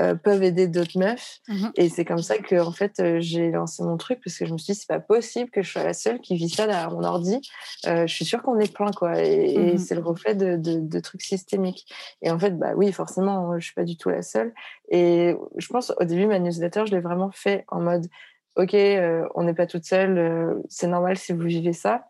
[0.00, 1.40] euh, peuvent aider d'autres meufs.
[1.48, 4.46] Mmh et c'est comme ça que en fait euh, j'ai lancé mon truc parce que
[4.46, 6.66] je me suis dit c'est pas possible que je sois la seule qui vit ça
[6.66, 7.40] derrière mon ordi.
[7.84, 9.20] Je suis sûre qu'on est plein quoi.
[9.22, 11.86] Et, mmh c'est le reflet de, de, de, trucs systémiques.
[12.22, 14.52] Et en fait bah oui forcément je suis pas du tout la seule.
[14.90, 18.06] Et je pense au début ma newsletter je l'ai vraiment fait en mode
[18.56, 22.08] ok, euh, on n'est pas toute seule, euh, c'est normal si vous vivez ça.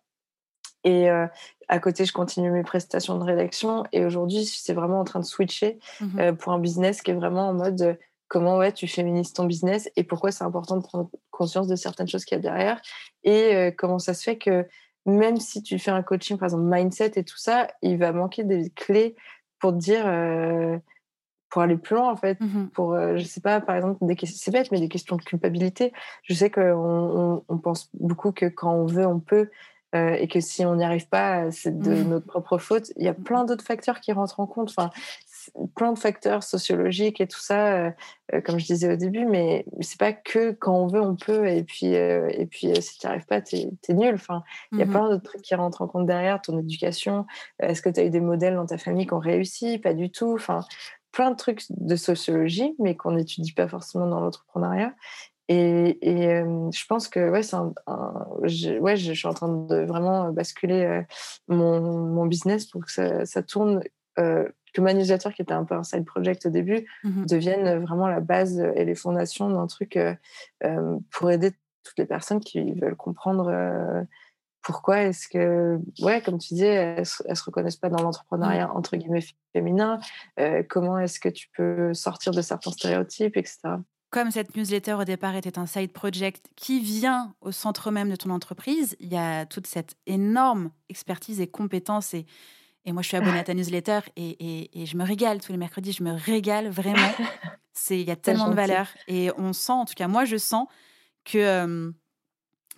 [0.87, 1.27] Et euh,
[1.69, 3.85] à côté, je continue mes prestations de rédaction.
[3.93, 7.49] Et aujourd'hui, c'est vraiment en train de switcher mmh pour un business qui est vraiment
[7.49, 11.69] en mode comment ouais, tu féminises ton business et pourquoi c'est important de prendre conscience
[11.69, 12.81] de certaines choses qu'il y a derrière.
[13.25, 14.67] Et comment ça se fait que
[15.07, 18.45] même si tu fais un coaching, par exemple mindset et tout ça, il va manquer
[18.45, 19.15] des clés
[19.61, 20.07] pour te dire
[21.51, 24.17] pour aller plus loin en fait Mmh pour euh, je sais pas par exemple des
[24.17, 28.33] questions c'est bête mais des questions de culpabilité je sais qu'on on, on pense beaucoup
[28.33, 29.49] que quand on veut on peut
[29.97, 32.09] euh, et que si on n'y arrive pas c'est de Mhm.
[32.11, 32.93] notre propre faute.
[32.97, 34.71] Il y a plein d'autres facteurs qui rentrent en compte.
[34.71, 34.91] Enfin
[35.77, 37.91] plein de facteurs sociologiques et tout ça euh,
[38.35, 41.47] euh, comme je disais au début mais c'est pas que quand on veut on peut.
[41.49, 44.15] Et puis euh, et puis euh, si tu n'y arrives pas t'es es nul.
[44.15, 44.43] Enfin
[44.77, 44.91] il y a Mhm.
[44.93, 47.27] plein d'autres trucs qui rentrent en compte derrière ton éducation.
[47.63, 49.79] Euh, est-ce que tu as eu des modèles dans ta famille qui ont réussi?
[49.79, 50.33] Pas du tout.
[50.35, 50.61] Enfin
[51.13, 54.93] plein de trucs de sociologie, mais qu'on n'étudie pas forcément dans l'entrepreneuriat.
[55.49, 59.35] Et, et euh, je pense que ouais, c'est un, un- je, ouais, je suis en
[59.35, 61.03] train de vraiment basculer euh,
[61.49, 63.81] mon, mon business pour que ça, ça tourne,
[64.19, 67.27] euh, que ma newsletter, qui était un peu un side project au début, Mhm.
[67.27, 69.99] devienne vraiment la base et les fondations d'un truc
[71.11, 71.53] pour aider
[71.85, 74.05] toutes les personnes qui veulent comprendre
[74.63, 78.97] pourquoi est-ce que, ouais, comme tu disais, elles, elles se reconnaissent pas dans l'entrepreneuriat entre
[78.97, 80.01] guillemets féminin.
[80.41, 83.59] euh, comment est-ce que tu peux sortir de certains stéréotypes, etc.
[84.17, 88.17] Comme cette newsletter au départ était un side project qui vient au centre même de
[88.17, 92.15] ton entreprise, il y a toute cette énorme expertise et compétence.
[92.15, 92.25] Et,
[92.87, 95.53] et moi, je suis abonnée à ta newsletter et, et- et je me régale tous
[95.53, 95.93] les mercredis.
[95.93, 97.13] Je me régale vraiment.
[97.75, 100.39] C'est il y a tellement de valeur et on sent, en tout cas moi, je
[100.39, 100.67] sens
[101.27, 101.91] que euh,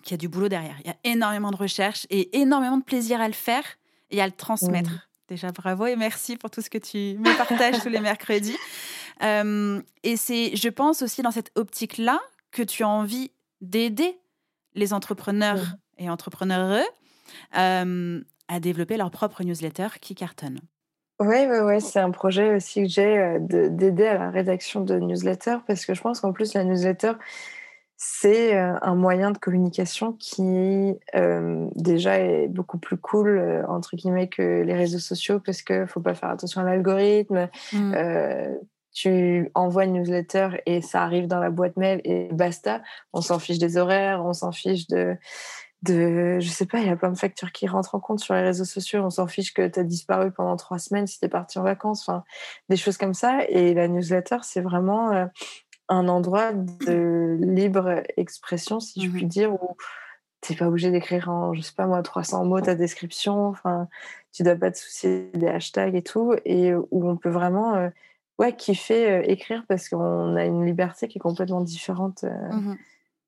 [0.03, 0.75] qu'il y a du boulot derrière.
[0.83, 3.63] Il y a énormément de recherche et énormément de plaisir à le faire
[4.09, 4.89] et à le transmettre.
[5.29, 8.57] Déjà, bravo et merci pour tout ce que tu me partages tous les mercredis.
[9.21, 12.19] Euh, et c'est, je pense aussi dans cette optique-là
[12.51, 14.17] que tu as envie d'aider
[14.75, 16.85] les entrepreneurs et entrepreneureux
[17.57, 20.59] euh, à développer leur propre newsletter qui cartonne.
[21.19, 24.81] Oui, ouais, ouais, c'est un projet aussi que j'ai euh, de- d'aider à la rédaction
[24.81, 27.13] de newsletters parce que je pense qu'en plus, la newsletter,
[27.97, 34.29] c'est un moyen de communication qui euh, déjà est beaucoup plus cool, euh, entre guillemets,
[34.29, 37.49] que les réseaux sociaux parce qu'il ne faut pas faire attention à l'algorithme.
[37.73, 37.93] Mm.
[37.93, 38.55] Euh,
[38.99, 42.81] tu envoies une newsletter et ça arrive dans la boîte mail et basta.
[43.13, 45.15] On s'en fiche des horaires, on s'en fiche de,
[45.83, 48.33] de, je sais pas, il y a plein de facteurs qui rentrent en compte sur
[48.33, 49.01] les réseaux sociaux.
[49.01, 51.63] On s'en fiche que tu as disparu pendant trois semaines si tu es parti en
[51.63, 52.25] vacances, enfin,
[52.67, 53.39] des choses comme ça.
[53.47, 55.25] Et la newsletter, c'est vraiment euh,
[55.87, 59.77] un endroit de libre expression, si je puis dire, où
[60.41, 63.47] t'es pas obligé d'écrire en, je sais pas moi, 300 mots ta description.
[63.47, 63.87] Enfin,
[64.33, 67.89] tu dois pas te soucier des hashtags et tout, et où on peut vraiment, euh,
[68.39, 72.23] ouais, kiffer euh, écrire parce qu'on a une liberté qui est complètement différente.
[72.23, 72.29] euh,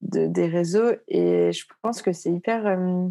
[0.02, 3.08] de- des réseaux et je pense que c'est hyper euh,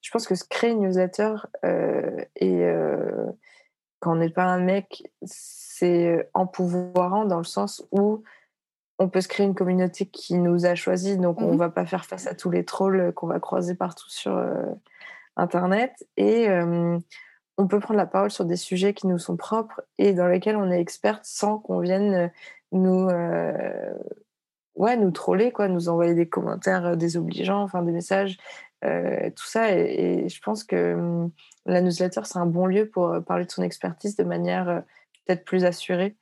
[0.00, 3.26] je pense que se créer une newsletter euh, et euh,
[4.00, 8.22] quand on n'est pas un mec c'est empouvoirant dans le sens où
[8.98, 11.58] on peut se créer une communauté qui nous a choisi donc on Mhm.
[11.58, 14.32] va pas faire face à tous les trolls qu'on va croiser partout sur
[15.36, 16.48] internet et
[17.58, 20.56] on peut prendre la parole sur des sujets qui nous sont propres et dans lesquels
[20.56, 22.30] on est experte sans qu'on vienne
[22.72, 23.94] nous euh,
[24.76, 28.36] ouais, nous troller, quoi, nous envoyer des commentaires euh, désobligeants, enfin des messages,
[28.84, 29.76] euh, tout ça.
[29.76, 31.30] Et, et je pense que hum,
[31.64, 34.80] la newsletter, c'est un bon lieu pour euh, parler de son expertise de manière euh,
[35.26, 36.16] peut-être plus assurée,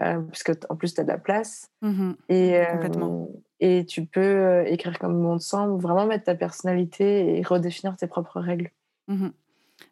[0.00, 1.70] euh, parce que en plus, tu as de la place.
[1.82, 2.16] Mhm.
[2.28, 3.28] Et, euh, Complètement.
[3.60, 7.96] et tu peux euh, écrire comme le monde semble, vraiment mettre ta personnalité et redéfinir
[7.96, 8.70] tes propres règles.
[9.08, 9.32] Mhm.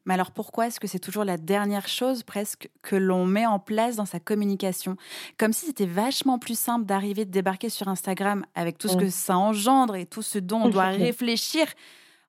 [0.05, 3.59] Mais alors pourquoi est-ce que c'est toujours la dernière chose presque que l'on met en
[3.59, 4.97] place dans sa communication?
[5.39, 9.09] Comme si c'était vachement plus simple d'arriver, de débarquer sur Instagram avec tout ce que
[9.11, 11.67] ça engendre et tout ce dont on doit réfléchir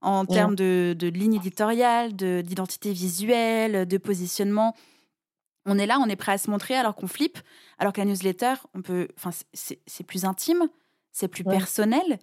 [0.01, 4.75] en termes de, de ligne éditoriale, de- d'identité visuelle, de positionnement.
[5.65, 7.37] On est là, on est prêt à se montrer alors qu'on flippe,
[7.79, 10.67] alors que la newsletter, on peut, enfin, c'est- plus intime,
[11.11, 11.55] c'est plus Ouais.
[11.57, 12.19] personnel,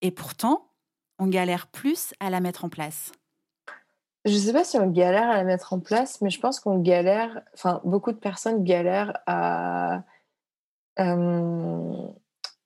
[0.00, 0.70] et pourtant,
[1.18, 3.12] on galère plus à la mettre en place.
[4.26, 6.78] Je sais pas si on galère à la mettre en place, mais je pense qu'on
[6.80, 10.02] galère, enfin, beaucoup de personnes galèrent à
[10.98, 11.92] euh,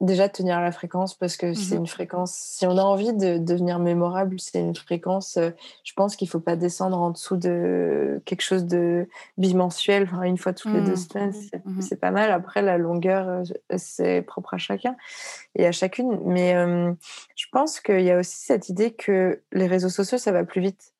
[0.01, 1.81] déjà tenir la fréquence parce que c'est Mhm.
[1.83, 2.33] une fréquence.
[2.33, 5.37] Si on a envie de devenir mémorable, c'est une fréquence.
[5.37, 5.51] euh,
[5.85, 10.39] je pense qu'il faut pas descendre en dessous de quelque chose de bimensuel, enfin, une
[10.39, 10.97] fois toutes les deux Mhm.
[10.97, 11.81] semaines, c'est Mhm.
[11.83, 12.31] c'est pas mal.
[12.31, 14.97] Après, la longueur, euh, c'est propre à chacun
[15.57, 16.21] et à chacune.
[16.25, 16.93] Mais euh,
[17.37, 20.63] je pense qu'il y a aussi cette idée que les réseaux sociaux, ça va plus
[20.63, 20.95] vite.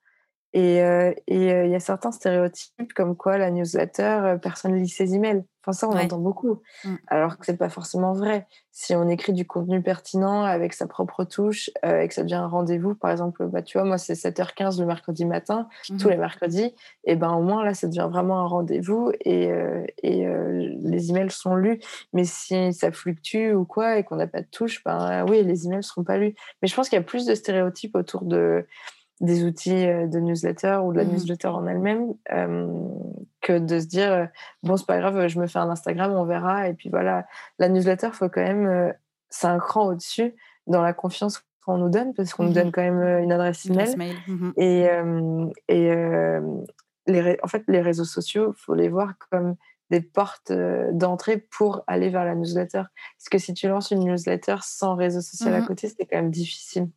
[0.53, 4.89] Et euh, euh, il y a certains stéréotypes comme quoi la newsletter, euh, personne lit
[4.89, 5.45] ses emails.
[5.63, 6.05] Enfin, ça, on Ouais.
[6.05, 6.63] entend beaucoup.
[6.85, 6.95] Mm.
[7.09, 8.47] Alors que c'est pas forcément vrai.
[8.73, 12.35] Si on écrit du contenu pertinent avec sa propre touche euh, et que ça devient
[12.37, 16.11] un rendez-vous, par exemple, bah, tu vois, moi, c'est 7h15 le mercredi matin, tous Mhm.
[16.11, 16.75] les mercredis,
[17.05, 21.11] et ben au moins là, ça devient vraiment un rendez-vous et, euh, et euh, les
[21.11, 21.79] emails sont lus.
[22.15, 25.67] Mais si ça fluctue ou quoi et qu'on n'a pas de touche, ben oui, les
[25.67, 26.35] emails seront pas lus.
[26.63, 28.67] Mais je pense qu'il y a plus de stéréotypes autour de
[29.21, 31.13] des outils euh, de newsletter ou de la Mhm.
[31.13, 32.67] newsletter en elle-même euh,
[33.43, 34.29] que de se dire
[34.63, 37.27] bon c'est pas grave je me fais un Instagram on verra et puis voilà
[37.59, 38.95] la newsletter faut quand même
[39.29, 40.35] c'est un cran au-dessus
[40.67, 43.95] dans la confiance qu'on nous donne parce qu'on nous donne quand même une adresse email,
[43.97, 44.17] mail.
[44.27, 44.53] Mhm.
[44.57, 44.89] et
[45.69, 45.93] et
[47.07, 49.57] les en fait les réseaux sociaux faut les voir comme
[49.91, 50.53] des portes
[50.93, 52.83] d'entrée pour aller vers la newsletter.
[53.19, 56.31] Parce que si tu lances une newsletter sans réseau social à côté, c'est quand même
[56.31, 56.89] difficile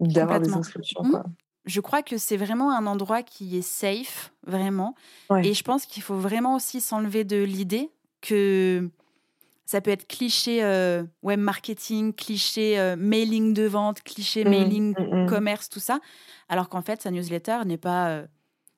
[0.00, 1.02] d'avoir des inscriptions.
[1.02, 1.24] Quoi.
[1.64, 4.94] Je crois que c'est vraiment un endroit qui est safe, vraiment.
[5.30, 5.46] Ouais.
[5.46, 7.90] Et je pense qu'il faut vraiment aussi s'enlever de l'idée
[8.20, 8.88] que
[9.66, 14.94] ça peut être cliché euh, web marketing, cliché euh, mailing de vente, cliché Mm, mailing
[14.96, 15.28] mm, mm.
[15.28, 15.98] commerce, tout ça.
[16.48, 18.26] Alors qu'en fait, sa newsletter n'est pas euh,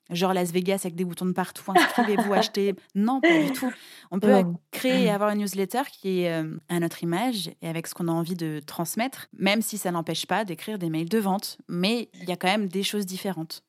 [0.09, 1.63] genre Las Vegas avec des boutons de partout.
[1.67, 2.75] Inscrivez-vous, achetez.
[2.95, 3.71] Non, pas du tout.
[4.09, 4.43] On peut.
[4.79, 8.07] Créer et avoir une newsletter qui est euh, à notre image et avec ce qu'on
[8.07, 11.57] a envie de transmettre, même si ça n'empêche pas d'écrire des mails de vente.
[11.67, 13.63] Mais il y a quand même des choses différentes.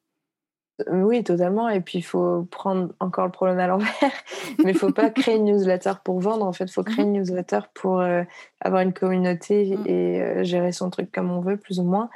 [0.88, 1.68] Euh, Oui, totalement.
[1.68, 3.90] Et puis, il faut prendre encore le problème à l'envers.
[4.64, 6.46] Mais il faut pas créer une newsletter pour vendre.
[6.46, 8.22] En fait, il faut créer une newsletter pour euh,
[8.61, 9.86] avoir une communauté Mhm.
[9.86, 12.08] et euh, gérer son truc comme on veut, plus ou moins.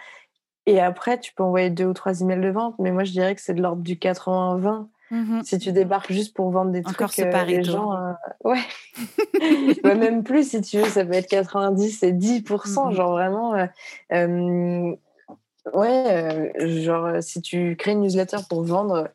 [0.66, 2.74] Et après, tu peux envoyer deux ou trois emails de vente.
[2.78, 4.88] Mais moi, je dirais que c'est de l'ordre du 80-20.
[5.44, 7.92] Si tu débarques juste pour vendre des Encore trucs, euh, les gens...
[7.92, 8.12] euh,
[8.44, 8.60] ouais.
[9.84, 12.86] Même plus, si tu veux, ça peut être 90 et 10%.
[12.88, 12.92] Mhm.
[12.92, 13.54] Genre vraiment...
[13.54, 13.66] euh,
[14.12, 14.96] euh,
[15.74, 16.52] ouais,
[16.82, 19.08] genre si tu crées une newsletter pour vendre...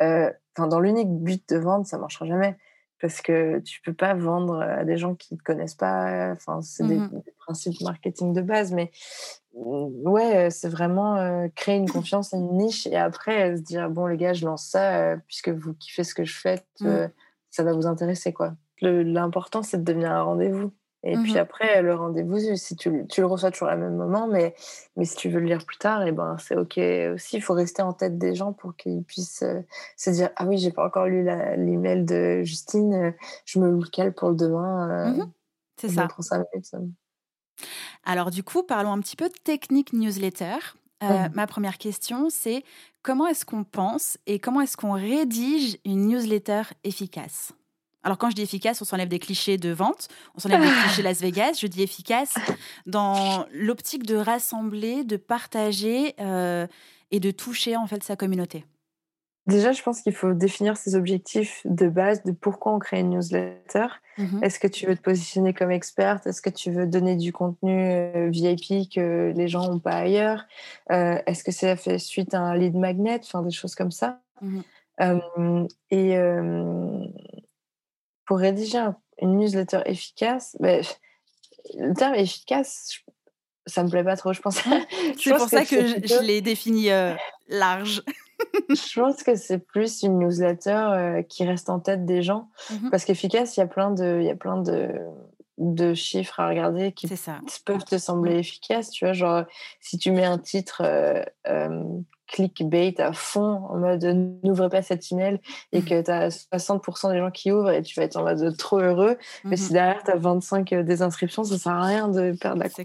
[0.00, 2.56] dans l'unique but de vendre, ça marchera jamais.
[3.00, 6.32] Parce que tu peux pas vendre à des gens qui ne te connaissent pas.
[6.32, 8.72] Enfin, c'est des- des, principes marketing de base.
[8.72, 8.90] Mais
[9.56, 14.06] ouais, c'est vraiment euh, créer une confiance une niche et après euh, se dire bon,
[14.06, 17.08] les gars, je lance ça euh, puisque vous kiffez ce que je fais, euh,
[17.50, 18.32] ça va vous intéresser.
[18.32, 18.54] quoi.
[18.82, 20.72] L'important, c'est de devenir un rendez-vous.
[21.02, 21.38] Et puis Mhm.
[21.38, 24.54] après, le rendez-vous, si tu, le- tu le reçois toujours au même moment, mais,
[24.96, 26.78] mais si tu veux le lire plus tard, et ben, c'est OK
[27.14, 27.36] aussi.
[27.36, 29.44] Il faut rester en tête des gens pour qu'ils puissent
[29.96, 34.12] se dire Ah oui, j'ai pas encore lu l'email de Justine, je me le cale
[34.14, 35.12] pour le demain.
[35.14, 35.32] Mhm.
[35.80, 36.08] C'est ça.
[36.62, 36.78] ça.
[38.04, 40.56] Alors du coup, parlons un petit peu de technique newsletter.
[41.02, 41.28] Euh.
[41.34, 42.64] Ma première question, c'est
[43.02, 47.52] comment est-ce qu'on pense et comment est-ce qu'on rédige une newsletter efficace?
[48.02, 51.02] Alors quand je dis efficace, on s'enlève des clichés de vente, on s'enlève des clichés
[51.02, 51.58] Las Vegas.
[51.60, 52.34] Je dis efficace
[52.86, 56.66] dans l'optique de rassembler, de partager euh,
[57.10, 58.64] et de toucher en fait sa communauté.
[59.46, 63.10] Déjà, je pense qu'il faut définir ses objectifs de base de pourquoi on crée une
[63.10, 63.86] newsletter.
[64.18, 64.42] Mhm.
[64.42, 66.26] Est-ce que tu veux te positionner comme experte?
[66.26, 70.44] Est-ce que tu veux donner du contenu euh, VIP que les gens n'ont pas ailleurs?
[70.90, 73.20] Euh, Est-ce que ça fait suite à un lead magnet?
[73.22, 74.20] Enfin, des choses comme ça.
[74.42, 74.62] Mhm.
[75.02, 76.16] Euh, et
[78.24, 80.82] pour rédiger un- une newsletter efficace, ben,
[81.78, 83.00] le terme efficace,
[83.66, 84.32] ça me plaît pas trop.
[84.32, 84.56] Je pense.
[85.18, 86.88] C'est pour ça que je, je l'ai défini
[87.48, 88.02] large.
[88.68, 92.48] Je pense que c'est plus une newsletter euh, qui reste en tête des gens.
[92.70, 92.90] Mhm.
[92.90, 94.90] Parce qu'efficace, il y a plein de, il y a plein de,
[95.58, 97.38] de chiffres à regarder qui ça.
[97.64, 98.90] peuvent te sembler efficaces.
[98.90, 99.44] Tu vois, genre,
[99.80, 101.82] si tu mets un titre euh, euh,
[102.26, 104.04] clickbait à fond, en mode
[104.42, 105.40] n'ouvrez pas cet email,
[105.72, 108.56] et que tu as 60% des gens qui ouvrent et tu vas être en mode
[108.58, 109.16] trop heureux.
[109.44, 109.56] Mais Mhm.
[109.56, 112.84] si derrière tu as 25 euh, désinscriptions, ça sert à rien de perdre la clair.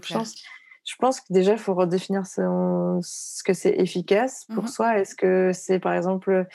[0.84, 4.68] Je pense que déjà, il faut redéfinir son- ce que c'est efficace pour Mhm.
[4.68, 4.98] soi.
[4.98, 6.46] Est-ce que c'est par exemple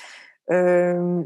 [0.52, 1.24] euh,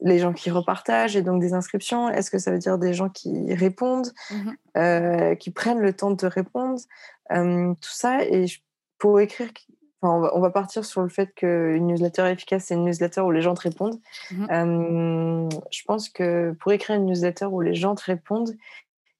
[0.00, 2.08] les gens qui repartagent et donc des inscriptions?
[2.08, 4.56] Est-ce que ça veut dire des gens qui répondent, Mhm.
[4.76, 6.78] euh, qui prennent le temps de te répondre?
[7.32, 8.24] Euh, Tout ça.
[8.24, 8.46] Et
[8.98, 9.48] pour écrire,
[10.00, 13.20] enfin, on, va, on va partir sur le fait qu'une newsletter efficace, c'est une newsletter
[13.22, 14.00] où les gens te répondent.
[14.32, 15.48] Mhm.
[15.70, 18.54] Je pense que pour écrire une newsletter où les gens te répondent,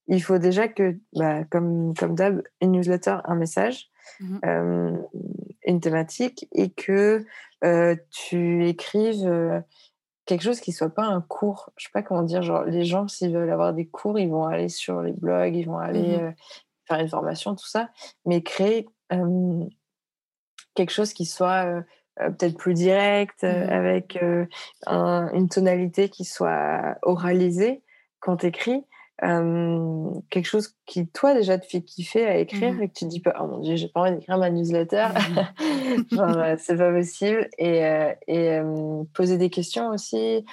[0.09, 3.91] il faut déjà que, bah, comme, comme d'hab, une newsletter, un message,
[4.21, 4.41] Mhm.
[4.45, 4.97] euh,
[5.67, 7.25] une thématique, et que
[7.65, 9.61] euh, tu écrives euh,
[10.27, 11.71] quelque chose qui soit pas un cours.
[11.77, 14.45] Je sais pas comment dire, genre les gens, s'ils veulent avoir des cours, ils vont
[14.45, 16.25] aller sur les blogs, ils vont aller Mhm.
[16.25, 16.33] euh,
[16.89, 17.91] faire une formation, tout ça,
[18.27, 18.89] mais créer
[20.75, 21.83] quelque chose qui soit euh,
[22.31, 23.71] peut-être plus direct, euh, Mhm.
[23.71, 24.47] avec euh,
[24.87, 27.83] un- une tonalité qui soit oralisée
[28.21, 28.47] quand tu
[29.21, 32.83] quelque chose qui, toi, déjà, te fait kiffer à écrire Mhm.
[32.83, 35.09] et que tu te dis pas, oh mon dieu, j'ai pas envie d'écrire ma newsletter.
[36.19, 37.49] Euh, c'est pas possible.
[37.59, 38.61] Et, euh, et
[39.15, 40.45] poser des questions aussi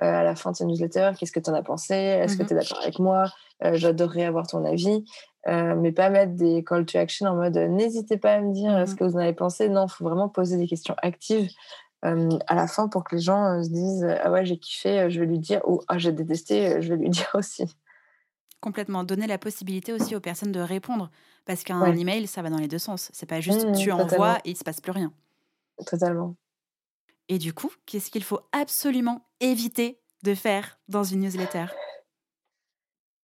[0.00, 1.12] à la fin de cette newsletter.
[1.18, 1.94] Qu'est-ce que tu en as pensé?
[1.94, 2.48] Est-ce que Mhm.
[2.48, 3.24] tu es d'accord avec moi?
[3.72, 5.04] J'adorerais avoir ton avis.
[5.46, 8.86] Mais pas mettre des call to action en mode euh, n'hésitez pas à me dire
[8.86, 9.68] ce que vous en avez pensé?
[9.70, 11.48] Non, il faut vraiment poser des questions actives
[12.04, 15.00] euh, à la fin pour que les gens euh, se disent ah ouais j'ai kiffé,
[15.00, 17.64] euh, je vais lui dire ou ah j'ai détesté, je vais lui dire aussi.
[18.60, 19.04] Complètement.
[19.04, 21.10] Donner la possibilité aussi aux personnes de répondre.
[21.46, 21.98] Parce qu'un Ouais.
[21.98, 23.10] email, ça va dans les deux sens.
[23.12, 24.04] C'est pas juste Mmh, tu totalement.
[24.04, 25.12] envoies et il se passe plus rien.
[25.86, 26.36] Totalement.
[27.28, 31.66] Et du coup, qu'est-ce qu'il faut absolument éviter de faire dans une newsletter?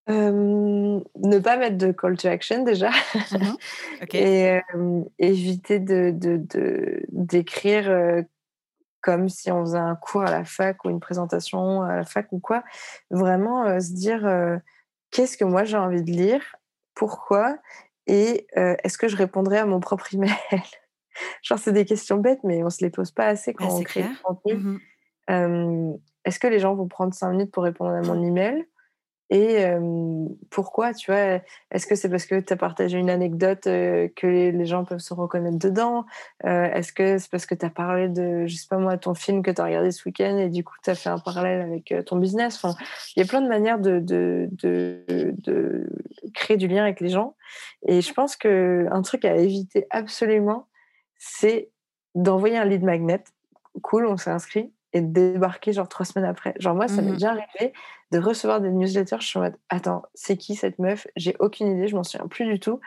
[0.09, 2.91] Euh, ne pas mettre de call to action déjà
[3.33, 3.57] Mhm.
[4.03, 4.15] Ok.
[4.15, 8.23] et euh, éviter de de- d'écrire euh,
[9.01, 12.29] comme si on faisait un cours à la fac ou une présentation à la fac
[12.33, 12.63] ou quoi.
[13.11, 14.59] Vraiment euh, se dire euh,
[15.17, 16.57] qu'est-ce que moi j'ai envie de lire,
[16.95, 17.57] pourquoi?
[18.07, 20.31] Et euh, est-ce que je répondrai à mon propre email?
[21.43, 23.83] Genre c'est des questions bêtes mais on se les pose pas assez quand Bah, on
[23.83, 24.67] crée du clair.
[25.31, 25.93] Euh,
[26.25, 28.67] est-ce que les gens vont prendre cinq minutes pour répondre à mon email?
[29.31, 29.65] Et
[30.51, 31.41] pourquoi, tu vois?
[31.71, 35.15] Est-ce que c'est parce que tu as partagé une anecdote que les, gens peuvent se
[35.15, 36.07] reconnaître dedans?
[36.45, 39.43] Est-ce que c'est parce que tu as parlé de, je sais pas moi, ton film
[39.43, 41.93] que tu as regardé ce week-end et du coup tu as fait un parallèle avec
[42.07, 42.63] ton business?
[43.17, 45.89] Il y a plein de manières de, de, de, de
[46.35, 47.35] créer du lien avec les gens.
[47.87, 50.69] Et je pense qu'un truc à éviter absolument,
[51.19, 51.71] c'est
[52.15, 53.25] d'envoyer un lead magnet.
[53.83, 56.55] Cool, on s'est inscrit et de débarquer genre trois semaines après.
[56.59, 57.19] Genre moi, ça m'est Mhm.
[57.19, 57.73] déjà arrivé
[58.13, 59.19] de recevoir des newsletters.
[59.21, 61.07] Je suis en mode, attends, c'est qui cette meuf?
[61.17, 62.81] J'ai aucune idée, je m'en souviens plus du tout.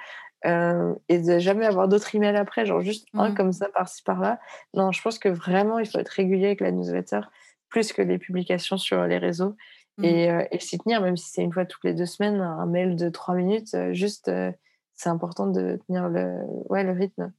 [0.46, 3.36] Euh, et de jamais avoir d'autres emails après, genre juste un Mhm.
[3.36, 4.40] comme ça par-ci par-là.
[4.74, 7.22] Non, je pense que vraiment, il faut être régulier avec la newsletter
[7.70, 9.56] plus que les publications sur les réseaux
[10.02, 12.66] et, euh, et s'y tenir, même si c'est une fois toutes les deux semaines, un
[12.66, 14.52] mail de trois minutes, euh, juste, euh,
[14.96, 16.40] c'est important de tenir le,
[16.70, 17.34] ouais, le rythme.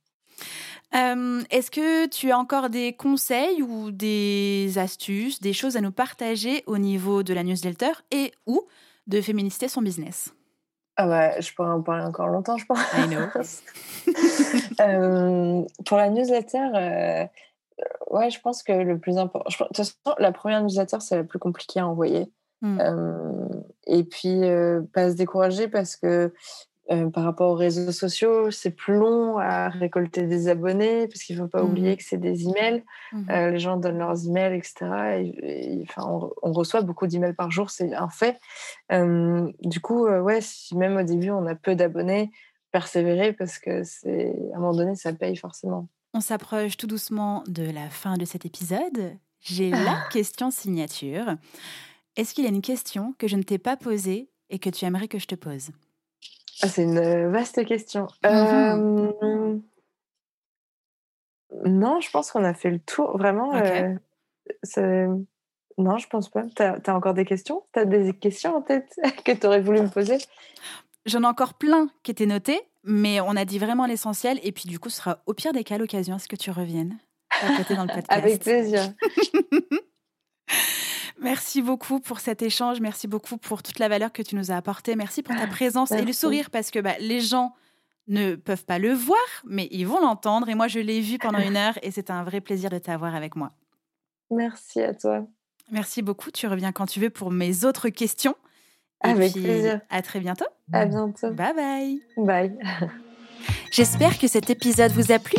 [0.94, 5.92] Euh, Est-ce que tu as encore des conseils ou des astuces, des choses à nous
[5.92, 8.66] partager au niveau de la newsletter et ou
[9.06, 10.34] de féminister son business?
[10.96, 12.80] Ah ouais, je pourrais en parler encore longtemps, je pense.
[12.94, 13.26] I know.
[14.80, 17.26] Euh, pour la newsletter, euh,
[18.10, 19.48] ouais, je pense que le plus important.
[19.50, 22.32] je De toute façon, la première newsletter, c'est la plus compliquée à envoyer.
[22.62, 22.78] Mm.
[22.80, 23.48] Euh,
[23.86, 24.40] et puis,
[24.94, 26.32] pas se décourager parce que
[26.92, 31.36] euh, par rapport aux réseaux sociaux, c'est plus long à récolter des abonnés parce qu'il
[31.36, 31.70] ne faut pas Mhm.
[31.70, 32.84] oublier que c'est des emails.
[33.12, 33.26] Mhm.
[33.30, 34.74] Euh, les gens donnent leurs emails, etc.
[35.20, 38.38] Et, et, enfin, on, on reçoit beaucoup d'emails par jour, c'est un fait.
[38.92, 42.30] Euh, du coup, euh, ouais, si même au début on a peu d'abonnés,
[42.72, 45.88] persévérer parce que c'est à un moment donné ça paye forcément.
[46.14, 49.16] On s'approche tout doucement de la fin de cet épisode.
[49.40, 51.36] J'ai la question signature.
[52.16, 54.84] Est-ce qu'il y a une question que je ne t'ai pas posée et que tu
[54.84, 55.70] aimerais que je te pose?
[56.62, 58.06] Ah, c'est une euh, vaste question.
[58.24, 59.12] Mhm.
[59.22, 59.58] Euh,
[61.64, 63.16] Non, je pense qu'on a fait le tour.
[63.16, 65.16] Vraiment, euh,
[65.78, 66.44] non, je pense pas.
[66.54, 67.62] T'as as encore des questions?
[67.72, 70.18] T'as des questions en tête que tu aurais voulu me poser?
[71.06, 74.38] J'en ai encore plein qui étaient notés, mais on a dit vraiment l'essentiel.
[74.42, 76.50] Et puis du coup, ce sera au pire des cas l'occasion à ce que tu
[76.50, 76.98] reviennes
[77.42, 78.10] à côté dans le podcast.
[78.10, 78.82] Avec plaisir.
[81.20, 82.80] Merci beaucoup pour cet échange.
[82.80, 84.96] Merci beaucoup pour toute la valeur que tu nous as apportée.
[84.96, 87.54] Merci pour ta présence et le sourire parce que bah, les gens
[88.08, 90.48] ne peuvent pas le voir, mais ils vont l'entendre.
[90.48, 93.14] Et moi, je l'ai vu pendant une heure et c'était un vrai plaisir de t'avoir
[93.14, 93.52] avec moi.
[94.30, 95.26] Merci à toi.
[95.70, 96.30] Merci beaucoup.
[96.30, 98.34] Tu reviens quand tu veux pour mes autres questions.
[99.04, 99.80] Et Avec puis, plaisir.
[99.90, 100.46] À très bientôt.
[100.72, 101.30] À bientôt.
[101.32, 102.02] Bye bye.
[102.16, 102.58] Bye.
[103.70, 105.38] J'espère que cet épisode vous a plu.